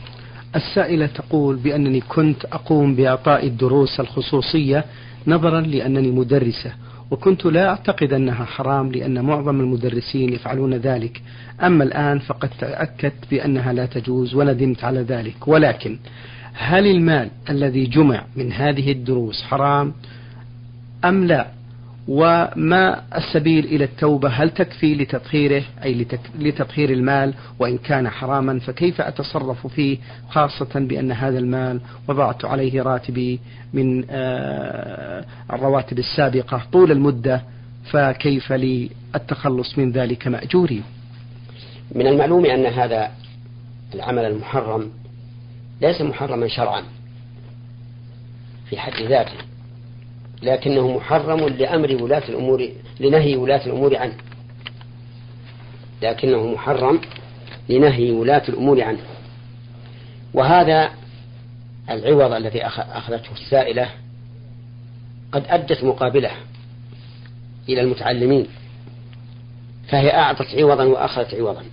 السائلة 0.57 1.07
تقول 1.07 1.57
بأنني 1.57 2.01
كنت 2.01 2.45
أقوم 2.45 2.95
بإعطاء 2.95 3.47
الدروس 3.47 4.01
الخصوصية 4.01 4.85
نظرا 5.27 5.61
لأنني 5.61 6.11
مدرسة 6.11 6.73
وكنت 7.11 7.47
لا 7.47 7.69
أعتقد 7.69 8.13
أنها 8.13 8.45
حرام 8.45 8.93
لأن 8.93 9.25
معظم 9.25 9.61
المدرسين 9.61 10.33
يفعلون 10.33 10.75
ذلك. 10.75 11.23
أما 11.63 11.85
الآن 11.85 12.19
فقد 12.19 12.51
تأكدت 12.59 13.31
بأنها 13.31 13.73
لا 13.73 13.87
تجوز 13.87 14.35
وندمت 14.35 14.85
على 14.85 15.01
ذلك. 15.01 15.49
ولكن 15.49 15.99
هل 16.55 16.87
المال 16.87 17.31
الذي 17.51 17.87
جمع 17.87 18.25
من 18.37 18.53
هذه 18.53 18.93
الدروس 18.93 19.43
حرام 19.43 19.93
أم 21.05 21.25
لا؟ 21.25 21.58
وما 22.09 23.03
السبيل 23.17 23.65
إلى 23.65 23.85
التوبة؟ 23.85 24.29
هل 24.29 24.51
تكفي 24.51 24.95
لتطهيره 24.95 25.65
أي 25.85 26.07
لتطهير 26.39 26.91
المال؟ 26.91 27.35
وإن 27.59 27.79
كان 27.79 28.09
حراما 28.09 28.59
فكيف 28.59 29.01
أتصرف 29.01 29.67
فيه 29.67 29.99
خاصة 30.31 30.81
بأن 30.81 31.13
هذا 31.13 31.39
المال 31.39 31.81
وضعت 32.09 32.45
عليه 32.45 32.83
راتبي 32.83 33.41
من 33.73 34.05
آه، 34.11 35.25
الرواتب 35.53 35.99
السابقة 35.99 36.63
طول 36.73 36.93
المدة 36.93 37.43
فكيف 37.91 38.53
لي 38.53 38.91
التخلص 39.15 39.79
من 39.79 39.93
ذلك 39.93 40.29
مأجوري؟ 40.29 40.83
من 41.95 42.07
المعلوم 42.07 42.47
أن 42.47 42.67
هذا 42.67 43.11
العمل 43.95 44.25
المحرم 44.25 44.91
ليس 45.81 46.01
محرما 46.01 46.49
شرعا 46.49 46.83
في 48.71 48.79
حد 48.79 49.03
ذاته. 49.03 49.58
لكنه 50.43 50.97
محرم 50.97 51.49
لأمر 51.49 52.03
ولاة 52.03 52.23
الأمور 52.29 52.69
لنهي 53.01 53.37
ولاة 53.37 53.67
الأمور 53.67 53.97
عنه. 53.97 54.15
لكنه 56.03 56.47
محرم 56.47 57.01
لنهي 57.69 58.11
ولاة 58.11 58.43
الأمور 58.49 58.83
عنه. 58.83 59.01
وهذا 60.35 60.91
العوض 61.91 62.33
الذي 62.33 62.67
أخذته 62.67 63.33
السائلة 63.33 63.89
قد 65.33 65.45
أدت 65.49 65.85
مقابله 65.85 66.31
إلى 67.69 67.81
المتعلمين 67.81 68.47
فهي 69.89 70.15
أعطت 70.15 70.55
عوضا 70.55 70.85
وأخذت 70.85 71.35
عوضا. 71.35 71.65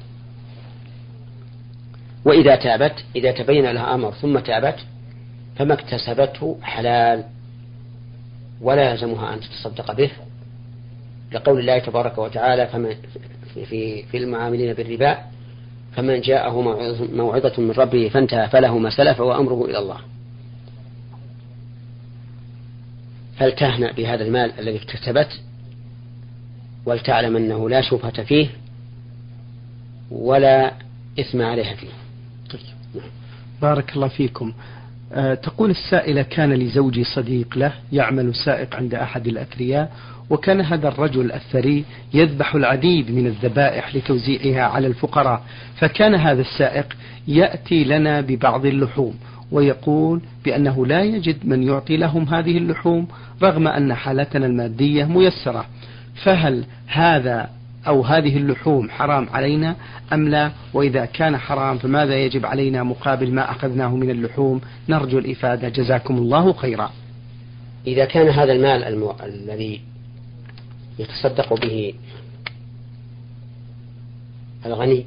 وإذا 2.25 2.55
تابت 2.55 3.05
إذا 3.15 3.31
تبين 3.31 3.65
لها 3.65 3.95
أمر 3.95 4.11
ثم 4.11 4.39
تابت 4.39 4.79
فما 5.55 5.73
اكتسبته 5.73 6.57
حلال. 6.63 7.34
ولا 8.61 8.91
يلزمها 8.91 9.33
أن 9.33 9.39
تتصدق 9.39 9.91
به 9.91 10.11
لقول 11.31 11.59
الله 11.59 11.79
تبارك 11.79 12.17
وتعالى 12.17 12.67
فمن 12.67 12.95
في 13.53 14.03
في 14.03 14.17
المعاملين 14.17 14.73
بالربا 14.73 15.17
فمن 15.95 16.21
جاءه 16.21 16.61
موعظة 17.13 17.61
من 17.61 17.71
ربه 17.71 18.09
فانتهى 18.09 18.49
فله 18.49 18.77
ما 18.77 18.89
سلف 18.89 19.19
وأمره 19.19 19.65
إلى 19.65 19.77
الله. 19.77 19.97
فلتهنأ 23.37 23.91
بهذا 23.91 24.23
المال 24.23 24.59
الذي 24.59 24.77
اكتسبت 24.77 25.41
ولتعلم 26.85 27.35
أنه 27.35 27.69
لا 27.69 27.81
شبهة 27.81 28.23
فيه 28.23 28.47
ولا 30.11 30.73
إثم 31.19 31.41
عليها 31.41 31.75
فيه. 31.75 31.89
طيب. 32.49 33.01
بارك 33.61 33.95
الله 33.95 34.07
فيكم. 34.07 34.53
تقول 35.43 35.69
السائلة 35.69 36.21
كان 36.21 36.53
لزوجي 36.53 37.03
صديق 37.03 37.57
له 37.57 37.73
يعمل 37.91 38.35
سائق 38.35 38.75
عند 38.75 38.93
أحد 38.95 39.27
الأثرياء 39.27 39.91
وكان 40.29 40.61
هذا 40.61 40.87
الرجل 40.87 41.31
الثري 41.31 41.85
يذبح 42.13 42.55
العديد 42.55 43.11
من 43.11 43.27
الذبائح 43.27 43.95
لتوزيعها 43.95 44.61
على 44.61 44.87
الفقراء. 44.87 45.43
فكان 45.75 46.15
هذا 46.15 46.41
السائق 46.41 46.97
يأتي 47.27 47.83
لنا 47.83 48.21
ببعض 48.21 48.65
اللحوم 48.65 49.13
ويقول 49.51 50.21
بأنه 50.45 50.85
لا 50.85 51.01
يجد 51.01 51.37
من 51.45 51.63
يعطي 51.63 51.97
لهم 51.97 52.23
هذه 52.23 52.57
اللحوم 52.57 53.07
رغم 53.43 53.67
أن 53.67 53.93
حالتنا 53.93 54.45
المادية 54.45 55.05
ميسرة. 55.05 55.65
فهل 56.23 56.65
هذا 56.87 57.49
أو 57.87 58.01
هذه 58.01 58.37
اللحوم 58.37 58.89
حرام 58.89 59.27
علينا 59.33 59.75
أم 60.13 60.29
لا؟ 60.29 60.51
وإذا 60.73 61.05
كان 61.05 61.37
حرام 61.37 61.77
فماذا 61.77 62.15
يجب 62.15 62.45
علينا 62.45 62.83
مقابل 62.83 63.31
ما 63.31 63.51
أخذناه 63.51 63.95
من 63.95 64.09
اللحوم؟ 64.09 64.61
نرجو 64.89 65.19
الإفادة. 65.19 65.69
جزاكم 65.69 66.17
الله 66.17 66.53
خيرا. 66.53 66.91
إذا 67.87 68.05
كان 68.05 68.29
هذا 68.29 68.53
المال 68.53 68.83
المو... 68.83 69.13
الذي 69.23 69.81
يتصدق 70.99 71.53
به 71.53 71.93
الغني 74.65 75.05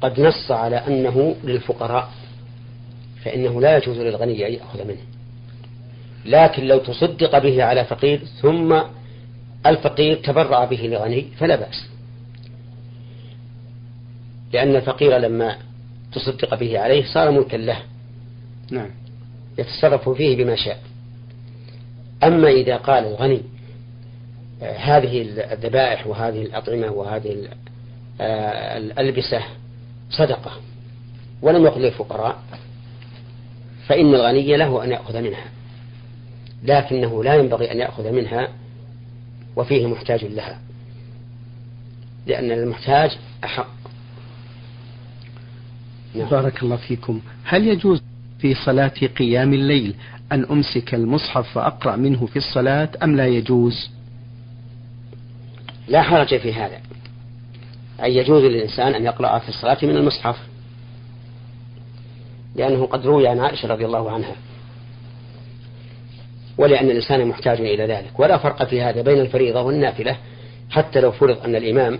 قد 0.00 0.20
نص 0.20 0.50
على 0.50 0.76
أنه 0.76 1.36
للفقراء 1.44 2.10
فإنه 3.24 3.60
لا 3.60 3.76
يجوز 3.76 3.98
للغني 3.98 4.46
أن 4.46 4.52
يأخذ 4.52 4.84
منه. 4.88 5.02
لكن 6.26 6.64
لو 6.64 6.78
تصدق 6.78 7.38
به 7.38 7.64
على 7.64 7.84
فقير 7.84 8.20
ثم 8.42 8.80
الفقير 9.66 10.16
تبرع 10.16 10.64
به 10.64 10.76
لغني 10.76 11.26
فلا 11.38 11.56
بأس. 11.56 11.86
لأن 14.52 14.76
الفقير 14.76 15.18
لما 15.18 15.56
تصدق 16.12 16.54
به 16.54 16.78
عليه 16.78 17.04
صار 17.04 17.30
ملكا 17.30 17.56
له. 17.56 17.78
نعم. 18.70 18.90
يتصرف 19.58 20.08
فيه 20.08 20.44
بما 20.44 20.56
شاء. 20.56 20.78
أما 22.24 22.48
إذا 22.48 22.76
قال 22.76 23.04
الغني 23.04 23.42
هذه 24.62 25.22
الذبائح 25.52 26.06
وهذه 26.06 26.42
الأطعمة 26.42 26.90
وهذه 26.90 27.48
آه، 28.20 28.78
الألبسة 28.78 29.42
صدقة 30.10 30.50
ولم 31.42 31.64
يقل 31.64 31.80
للفقراء 31.80 32.38
فإن 33.86 34.14
الغني 34.14 34.56
له 34.56 34.84
أن 34.84 34.90
يأخذ 34.90 35.20
منها. 35.20 35.44
لكنه 36.64 37.24
لا 37.24 37.34
ينبغي 37.34 37.72
أن 37.72 37.78
يأخذ 37.78 38.12
منها 38.12 38.48
وفيه 39.56 39.86
محتاج 39.86 40.24
لها. 40.24 40.58
لأن 42.26 42.50
المحتاج 42.50 43.18
أحق. 43.44 43.68
نعم. 46.14 46.28
بارك 46.28 46.62
الله 46.62 46.76
فيكم. 46.76 47.20
هل 47.44 47.68
يجوز 47.68 48.02
في 48.38 48.54
صلاة 48.54 48.88
قيام 48.88 49.54
الليل 49.54 49.94
أن 50.32 50.44
أمسك 50.50 50.94
المصحف 50.94 51.56
وأقرأ 51.56 51.96
منه 51.96 52.26
في 52.26 52.36
الصلاة 52.36 52.88
أم 53.02 53.16
لا 53.16 53.26
يجوز؟ 53.26 53.90
لا 55.88 56.02
حرج 56.02 56.36
في 56.38 56.52
هذا. 56.52 56.80
أي 58.02 58.16
يجوز 58.16 58.42
للإنسان 58.42 58.94
أن 58.94 59.04
يقرأ 59.04 59.38
في 59.38 59.48
الصلاة 59.48 59.78
من 59.82 59.96
المصحف؟ 59.96 60.36
لأنه 62.56 62.86
قد 62.86 63.06
روي 63.06 63.28
عن 63.28 63.40
عائشة 63.40 63.68
رضي 63.68 63.86
الله 63.86 64.10
عنها. 64.10 64.34
ولأن 66.58 66.90
الإنسان 66.90 67.26
محتاج 67.26 67.60
إلى 67.60 67.86
ذلك. 67.86 68.20
ولا 68.20 68.38
فرق 68.38 68.64
في 68.64 68.82
هذا 68.82 69.02
بين 69.02 69.20
الفريضة 69.20 69.62
والنافلة 69.62 70.16
حتى 70.70 71.00
لو 71.00 71.12
فرض 71.12 71.44
أن 71.44 71.56
الإمام 71.56 71.98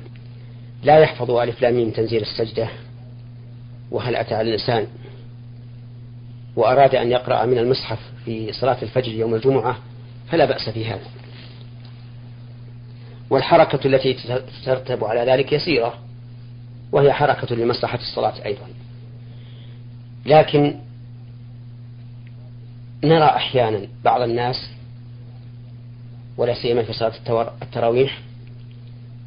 لا 0.82 0.98
يحفظ 0.98 1.30
ألف 1.30 1.62
لام 1.62 1.90
تنزيل 1.90 2.22
السجدة 2.22 2.68
وهل 3.90 4.16
أتى 4.16 4.34
على 4.34 4.48
الإنسان 4.48 4.86
وأراد 6.56 6.94
أن 6.94 7.10
يقرأ 7.10 7.46
من 7.46 7.58
المصحف 7.58 7.98
في 8.24 8.52
صلاة 8.52 8.76
الفجر 8.82 9.12
يوم 9.12 9.34
الجمعة 9.34 9.78
فلا 10.30 10.44
بأس 10.44 10.68
في 10.68 10.86
هذا. 10.86 11.06
والحركة 13.30 13.86
التي 13.86 14.16
ترتب 14.64 15.04
على 15.04 15.32
ذلك 15.32 15.52
يسيرة 15.52 15.94
وهي 16.92 17.12
حركة 17.12 17.56
لمصلحة 17.56 17.98
الصلاة 17.98 18.44
أيضا. 18.44 18.66
لكن 20.26 20.74
نرى 23.04 23.24
أحيانا 23.24 23.86
بعض 24.04 24.20
الناس 24.20 24.70
ولا 26.36 26.54
سيما 26.54 26.82
في 26.82 26.92
صلاة 26.92 27.12
التراويح 27.62 28.20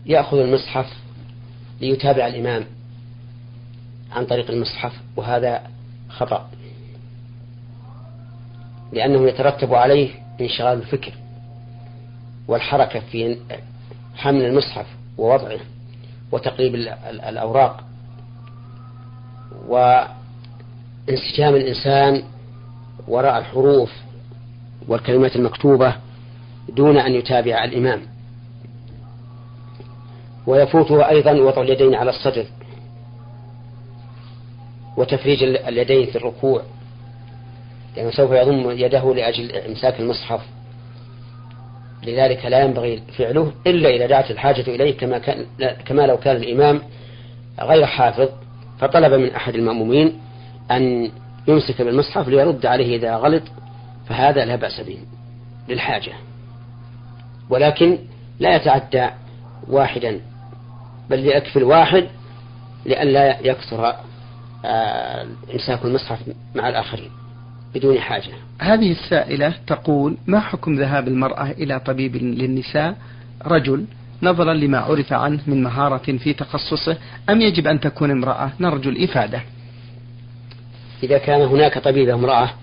يأخذ 0.05 0.37
المصحف 0.37 0.93
ليتابع 1.81 2.27
الإمام 2.27 2.65
عن 4.11 4.25
طريق 4.25 4.51
المصحف 4.51 4.93
وهذا 5.15 5.61
خطأ. 6.09 6.49
لأنه 8.93 9.27
يترتب 9.27 9.73
عليه 9.73 10.09
انشغال 10.41 10.77
الفكر 10.77 11.13
والحركة 12.47 12.99
في 12.99 13.37
حمل 14.15 14.45
المصحف 14.45 14.85
ووضعه 15.17 15.59
وتقريب 16.31 16.75
الأوراق. 17.05 17.83
وانسجام 19.67 21.55
الإنسان 21.55 22.23
وراء 23.07 23.37
الحروف 23.37 23.91
والكلمات 24.87 25.35
المكتوبة 25.35 25.95
دون 26.69 26.97
أن 26.97 27.13
يتابع 27.15 27.63
الإمام. 27.63 28.01
ويفوته 30.47 31.09
أيضا 31.09 31.31
وضع 31.31 31.61
اليدين 31.61 31.95
على 31.95 32.09
الصدر 32.09 32.45
وتفريج 34.97 35.43
اليدين 35.43 36.05
في 36.05 36.15
الركوع 36.15 36.61
لأنه 37.95 38.11
سوف 38.11 38.31
يضم 38.31 38.71
يده 38.71 39.13
لأجل 39.13 39.51
إمساك 39.51 39.99
المصحف. 39.99 40.41
لذلك 42.03 42.45
لا 42.45 42.63
ينبغي 42.63 43.03
فعله 43.17 43.51
إلا 43.67 43.89
إذا 43.89 44.05
دعت 44.07 44.31
الحاجة 44.31 44.61
إليه 44.61 44.97
كما, 44.97 45.17
كان 45.17 45.45
كما 45.85 46.01
لو 46.01 46.17
كان 46.17 46.35
الإمام 46.35 46.81
غير 47.61 47.85
حافظ 47.85 48.29
فطلب 48.79 49.13
من 49.13 49.31
أحد 49.35 49.55
المأمومين 49.55 50.19
أن 50.71 51.11
يمسك 51.47 51.81
بالمصحف 51.81 52.27
ليرد 52.27 52.65
عليه 52.65 52.97
إذا 52.97 53.15
غلط 53.15 53.43
فهذا 54.09 54.45
لا 54.45 54.55
بأس 54.55 54.81
به 54.81 54.97
للحاجة. 55.69 56.13
ولكن 57.49 57.97
لا 58.39 58.55
يتعدى 58.55 59.09
واحدا 59.67 60.21
بل 61.09 61.25
يكفي 61.25 61.59
الواحد 61.59 62.07
لئلا 62.85 63.47
يكثر 63.47 63.93
آه، 64.65 65.27
إمساك 65.53 65.85
المصحف 65.85 66.19
مع 66.55 66.69
الآخرين 66.69 67.11
بدون 67.75 67.99
حاجة. 67.99 68.31
هذه 68.59 68.91
السائلة 68.91 69.53
تقول 69.67 70.17
ما 70.27 70.39
حكم 70.39 70.75
ذهاب 70.75 71.07
المرأة 71.07 71.51
إلى 71.51 71.79
طبيب 71.79 72.15
للنساء؟ 72.15 72.95
رجل 73.45 73.85
نظرا 74.23 74.53
لما 74.53 74.77
عرف 74.77 75.13
عنه 75.13 75.39
من 75.47 75.63
مهارة 75.63 76.17
في 76.17 76.33
تخصصه 76.33 76.97
أم 77.29 77.41
يجب 77.41 77.67
أن 77.67 77.79
تكون 77.79 78.11
امرأة؟ 78.11 78.51
نرجو 78.59 78.89
الإفادة. 78.89 79.41
إذا 81.03 81.17
كان 81.17 81.41
هناك 81.41 81.77
طبيبة 81.77 82.13
امرأة 82.13 82.53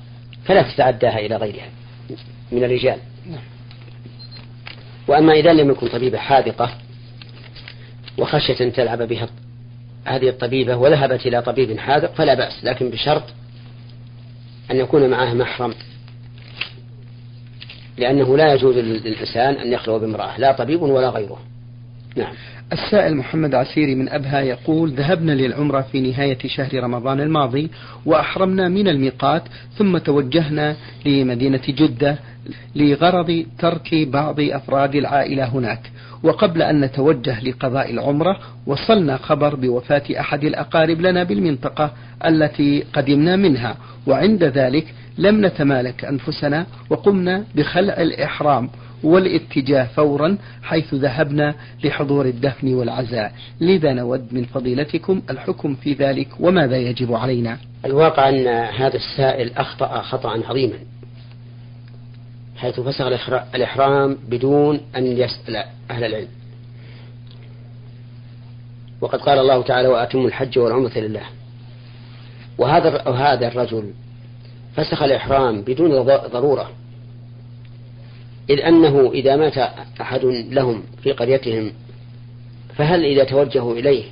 فلا 0.45 0.63
تتعداها 0.63 1.19
إلى 1.19 1.37
غيرها 1.37 1.69
من 2.53 2.65
الرجال. 2.65 2.99
وأما 5.09 5.33
إذا 5.33 5.53
لم 5.53 5.71
يكن 5.71 5.89
طبيبة 5.89 6.19
حاذقة 6.19 6.71
وخشية 8.19 8.65
أن 8.65 8.73
تلعب 8.73 9.03
بها 9.03 9.29
هذه 10.05 10.29
الطبيبة 10.29 10.77
وذهبت 10.77 11.27
إلى 11.27 11.43
طبيب 11.43 11.79
حاذق 11.79 12.15
فلا 12.15 12.35
بأس 12.35 12.65
لكن 12.65 12.91
بشرط 12.91 13.23
أن 14.71 14.77
يكون 14.77 15.11
معها 15.11 15.35
محرم. 15.35 15.75
لأنه 17.99 18.37
لا 18.37 18.55
يجوز 18.55 18.77
للإنسان 18.77 19.55
أن 19.55 19.73
يخلو 19.73 19.99
بامرأة 19.99 20.39
لا 20.39 20.53
طبيب 20.53 20.83
ولا 20.83 21.09
غيره. 21.09 21.39
نعم. 22.17 22.35
السائل 22.73 23.17
محمد 23.17 23.55
عسيري 23.55 23.95
من 23.95 24.09
أبها 24.09 24.41
يقول 24.41 24.91
ذهبنا 24.91 25.33
للعمرة 25.33 25.81
في 25.81 26.01
نهاية 26.01 26.39
شهر 26.47 26.83
رمضان 26.83 27.21
الماضي 27.21 27.71
وأحرمنا 28.07 28.69
من 28.69 28.89
الميقات 28.89 29.43
ثم 29.79 29.99
توجهنا 29.99 30.77
لمدينة 31.07 31.63
جدة 31.69 32.19
لغرض 32.77 33.47
ترك 33.59 33.95
بعض 33.95 34.41
أفراد 34.41 34.95
العائلة 34.95 35.45
هناك. 35.45 35.91
وقبل 36.23 36.63
أن 36.63 36.81
نتوجه 36.81 37.41
لقضاء 37.41 37.91
العمرة 37.91 38.39
وصلنا 38.67 39.17
خبر 39.17 39.55
بوفاة 39.55 40.03
أحد 40.21 40.45
الأقارب 40.45 41.01
لنا 41.01 41.25
بالمنطقة 41.25 41.93
التي 42.27 42.85
قدمنا 42.93 43.37
منها. 43.37 43.77
وعند 44.07 44.45
ذلك 44.45 44.95
لم 45.19 45.47
نتمالك 45.47 46.05
أنفسنا 46.05 46.67
وقمنا 46.91 47.45
بخلع 47.55 47.95
الإحرام. 48.01 48.71
والاتجاه 49.03 49.85
فورا 49.85 50.39
حيث 50.63 50.95
ذهبنا 50.95 51.55
لحضور 51.85 52.27
الدفن 52.27 52.75
والعزاء. 52.75 53.33
لذا 53.61 53.93
نود 53.93 54.27
من 54.33 54.45
فضيلتكم 54.45 55.23
الحكم 55.31 55.75
في 55.75 55.93
ذلك 55.93 56.29
وماذا 56.41 56.77
يجب 56.77 57.15
علينا؟ 57.15 57.59
الواقع 57.85 58.29
أن 58.29 58.47
هذا 58.47 58.97
السائل 58.97 59.53
أخطأ 59.53 60.03
خطأ 60.03 60.31
عظيما 60.31 60.79
حيث 62.57 62.81
فسخ 62.81 63.07
الإحرام 63.55 64.17
بدون 64.29 64.81
أن 64.97 65.07
يسأل 65.07 65.57
أهل 65.91 66.05
العلم. 66.05 66.29
وقد 69.01 69.19
قال 69.19 69.39
الله 69.39 69.63
تعالى 69.63 69.89
وأتموا 69.89 70.27
الحج 70.27 70.59
والعمرة 70.59 70.99
لله. 70.99 71.23
وهذا 72.59 73.09
وهذا 73.09 73.49
الرجل 73.49 73.91
فسخ 74.77 75.03
الإحرام 75.03 75.63
بدون 75.63 76.03
ضرورة. 76.33 76.71
إذ 78.51 78.61
أنه 78.61 79.13
إذا 79.13 79.37
مات 79.37 79.59
أحد 80.01 80.25
لهم 80.25 80.83
في 81.03 81.13
قريتهم 81.13 81.73
فهل 82.77 83.05
إذا 83.05 83.25
توجهوا 83.25 83.75
إليه 83.75 84.05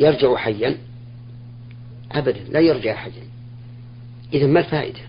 يرجع 0.00 0.36
حيا؟ 0.36 0.76
أبدا 2.12 2.40
لا 2.50 2.60
يرجع 2.60 2.94
حيا. 2.94 3.22
إذا 4.34 4.46
ما 4.46 4.60
الفائدة؟ 4.60 5.00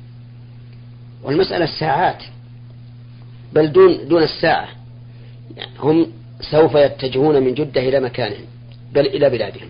والمسألة 1.24 1.65
الساعات. 1.65 2.24
بل 3.54 3.72
دون 3.72 4.08
دون 4.08 4.24
الساعة. 4.24 4.67
هم 5.80 6.08
سوف 6.41 6.76
يتجهون 6.76 7.43
من 7.43 7.54
جدة 7.54 7.82
إلى 7.82 8.00
مكانهم 8.00 8.45
بل 8.93 9.08
إلى 9.08 9.30
بلادهم. 9.30 9.67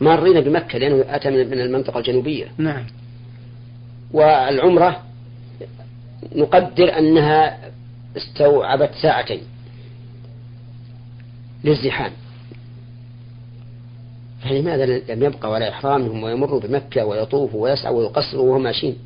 مارين 0.00 0.40
بمكة 0.40 0.78
لأنه 0.78 1.04
أتى 1.08 1.30
من 1.30 1.60
المنطقة 1.60 1.98
الجنوبية. 1.98 2.52
نعم. 2.58 2.86
والعمرة 4.12 5.05
نقدر 6.34 6.98
أنها 6.98 7.58
استوعبت 8.16 8.90
ساعتين 9.02 9.40
للزحام. 11.64 12.12
فلماذا 14.42 14.86
لم 14.86 15.22
يبقى 15.22 15.50
ولا 15.50 15.68
إحرامهم 15.68 16.22
ويمر 16.22 16.58
بمكة 16.58 17.04
ويطوف 17.04 17.54
ويسعى 17.54 17.94
ويقصر 17.94 18.40
وهم 18.40 18.62
ماشيين؟ 18.62 18.96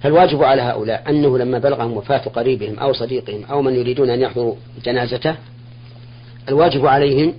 فالواجب 0.00 0.42
على 0.42 0.62
هؤلاء 0.62 1.10
أنه 1.10 1.38
لما 1.38 1.58
بلغهم 1.58 1.96
وفاة 1.96 2.18
قريبهم 2.18 2.78
أو 2.78 2.92
صديقهم 2.92 3.44
أو 3.44 3.62
من 3.62 3.74
يريدون 3.74 4.10
أن 4.10 4.20
يحضروا 4.20 4.54
جنازته 4.84 5.34
الواجب 6.48 6.86
عليهم 6.86 7.34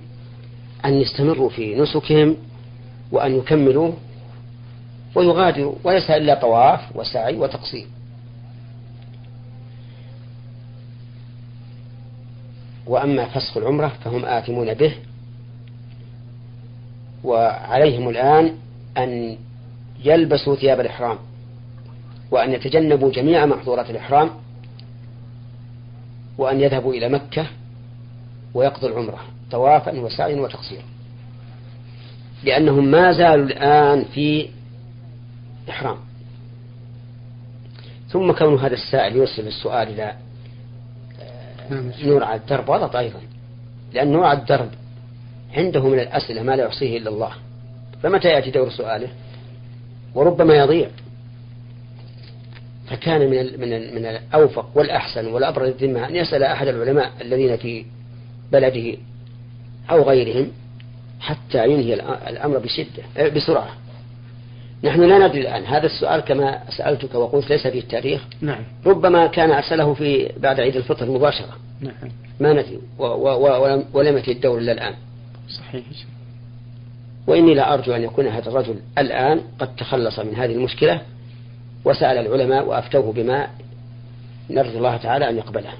أن 0.84 0.94
يستمروا 1.00 1.48
في 1.48 1.74
نسكهم 1.74 2.36
وأن 3.12 3.36
يكملوا 3.36 3.92
ويغادر 5.14 5.74
وليس 5.84 6.10
إلا 6.10 6.34
طواف 6.34 6.96
وسعي 6.96 7.36
وتقصير. 7.36 7.86
وأما 12.86 13.24
فسخ 13.24 13.56
العمرة 13.56 13.92
فهم 14.04 14.24
آثمون 14.24 14.74
به 14.74 14.94
وعليهم 17.24 18.08
الآن 18.08 18.54
أن 18.98 19.36
يلبسوا 20.04 20.56
ثياب 20.56 20.80
الإحرام 20.80 21.18
وأن 22.30 22.52
يتجنبوا 22.52 23.10
جميع 23.10 23.46
محظورات 23.46 23.90
الإحرام 23.90 24.30
وأن 26.38 26.60
يذهبوا 26.60 26.94
إلى 26.94 27.08
مكة 27.08 27.46
ويقضوا 28.54 28.88
العمرة 28.88 29.18
طوافا 29.50 30.00
وسعيا 30.00 30.40
وتقصيرا. 30.40 30.82
لأنهم 32.44 32.84
ما 32.84 33.12
زالوا 33.12 33.46
الآن 33.46 34.04
في 34.04 34.48
إحرام 35.70 35.96
ثم 38.08 38.32
كون 38.32 38.58
هذا 38.58 38.74
السائل 38.74 39.16
يرسل 39.16 39.46
السؤال 39.46 39.88
إلى 39.88 40.14
نعم. 41.70 41.92
نور 42.02 42.24
على 42.24 42.40
الدرب 42.40 42.70
غلط 42.70 42.96
أيضا 42.96 43.20
لأن 43.92 44.12
نور 44.12 44.24
على 44.24 44.38
الدرب 44.38 44.68
عنده 45.56 45.88
من 45.88 45.98
الأسئلة 45.98 46.42
ما 46.42 46.56
لا 46.56 46.64
يحصيه 46.64 46.98
إلا 46.98 47.10
الله. 47.10 47.32
فمتى 48.02 48.28
يأتي 48.28 48.50
دور 48.50 48.70
سؤاله؟ 48.70 49.08
وربما 50.14 50.54
يضيع. 50.54 50.88
فكان 52.86 53.20
من 53.20 53.60
من 53.60 53.94
من 53.94 54.06
الأوفق 54.06 54.70
والأحسن 54.74 55.26
والأبرز 55.26 55.68
الذمة 55.68 56.08
أن 56.08 56.16
يسأل 56.16 56.42
أحد 56.42 56.68
العلماء 56.68 57.12
الذين 57.20 57.56
في 57.56 57.84
بلده 58.52 58.98
أو 59.90 60.02
غيرهم 60.02 60.52
حتى 61.20 61.64
ينهي 61.64 61.94
الأمر 62.28 62.58
بشدة 62.58 63.02
آه، 63.16 63.28
بسرعة. 63.28 63.70
نحن 64.84 65.00
لا 65.00 65.26
ندري 65.26 65.40
الآن. 65.40 65.64
هذا 65.64 65.86
السؤال 65.86 66.20
كما 66.20 66.60
سألتك 66.76 67.14
وقلت 67.14 67.50
ليس 67.50 67.66
فيه 67.66 67.80
التاريخ. 67.80 68.20
نعم. 68.40 68.64
ربما 68.86 69.26
كان 69.26 69.50
أسأله 69.50 69.94
في 69.94 70.32
بعد 70.36 70.60
عيد 70.60 70.76
الفطر 70.76 71.10
مباشرة. 71.10 71.56
نعم. 71.80 72.10
ما 72.40 72.52
ندري. 72.52 72.80
ولم 73.92 74.16
يأتي 74.16 74.32
الدور 74.32 74.58
إلا 74.58 74.72
الآن. 74.72 74.94
صحيح. 75.48 75.84
وإني 77.26 77.54
لا 77.54 77.74
أرجو 77.74 77.92
أن 77.92 78.02
يكون 78.02 78.26
هذا 78.26 78.48
الرجل 78.48 78.76
الآن 78.98 79.40
قد 79.58 79.76
تخلص 79.76 80.18
من 80.18 80.34
هذه 80.34 80.52
المشكلة 80.52 81.00
وسأل 81.84 82.18
العلماء 82.18 82.66
وأفتوه 82.66 83.12
بما 83.12 83.46
نرجو 84.50 84.78
الله 84.78 84.96
تعالى 84.96 85.28
أن 85.30 85.36
يقبله. 85.38 85.72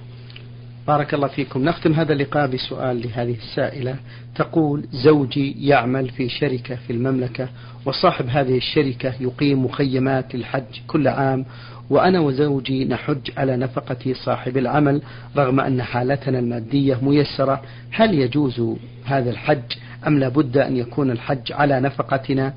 بارك 0.86 1.14
الله 1.14 1.28
فيكم. 1.28 1.64
نختم 1.64 1.92
هذا 1.92 2.12
اللقاء 2.12 2.46
بسؤال 2.46 3.02
لهذه 3.02 3.34
السائلة. 3.34 3.96
تقول 4.34 4.84
زوجي 4.92 5.66
يعمل 5.68 6.10
في 6.10 6.28
شركة 6.28 6.76
في 6.86 6.92
المملكة 6.92 7.48
وصاحب 7.84 8.28
هذه 8.28 8.56
الشركة 8.56 9.12
يقيم 9.20 9.64
مخيمات 9.64 10.34
للحج 10.34 10.80
كل 10.86 11.08
عام 11.08 11.46
وأنا 11.90 12.20
وزوجي 12.20 12.84
نحج 12.84 13.30
على 13.36 13.56
نفقة 13.56 14.12
صاحب 14.12 14.56
العمل 14.56 15.02
رغم 15.36 15.60
أن 15.60 15.82
حالتنا 15.82 16.38
المادية 16.38 16.98
ميسرة. 17.02 17.62
هل 17.90 18.14
يجوز 18.14 18.62
هذا 19.04 19.30
الحج 19.30 19.72
أم 20.06 20.18
لابد 20.18 20.56
أن 20.56 20.76
يكون 20.76 21.10
الحج 21.10 21.52
على 21.52 21.80
نفقتنا؟ 21.80 22.54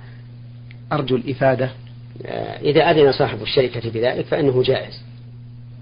أرجو 0.92 1.16
الإفادة. 1.16 1.70
إذا 2.62 2.82
أذن 2.92 3.12
صاحب 3.12 3.42
الشركة 3.42 3.90
بذلك 3.90 4.26
فإنه 4.26 4.64
جائز. 4.64 5.02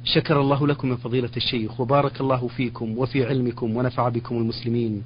شكر 0.04 0.42
الله 0.42 0.68
لكم 0.68 0.90
من 0.90 0.96
فضيلة 0.98 1.30
الشيخ 1.38 1.80
وبارك 1.80 2.22
الله 2.22 2.48
فيكم 2.48 2.98
وفي 2.98 3.26
علمكم 3.26 3.78
ونفع 3.78 4.10
بكم 4.10 4.38
المسلمين. 4.38 5.04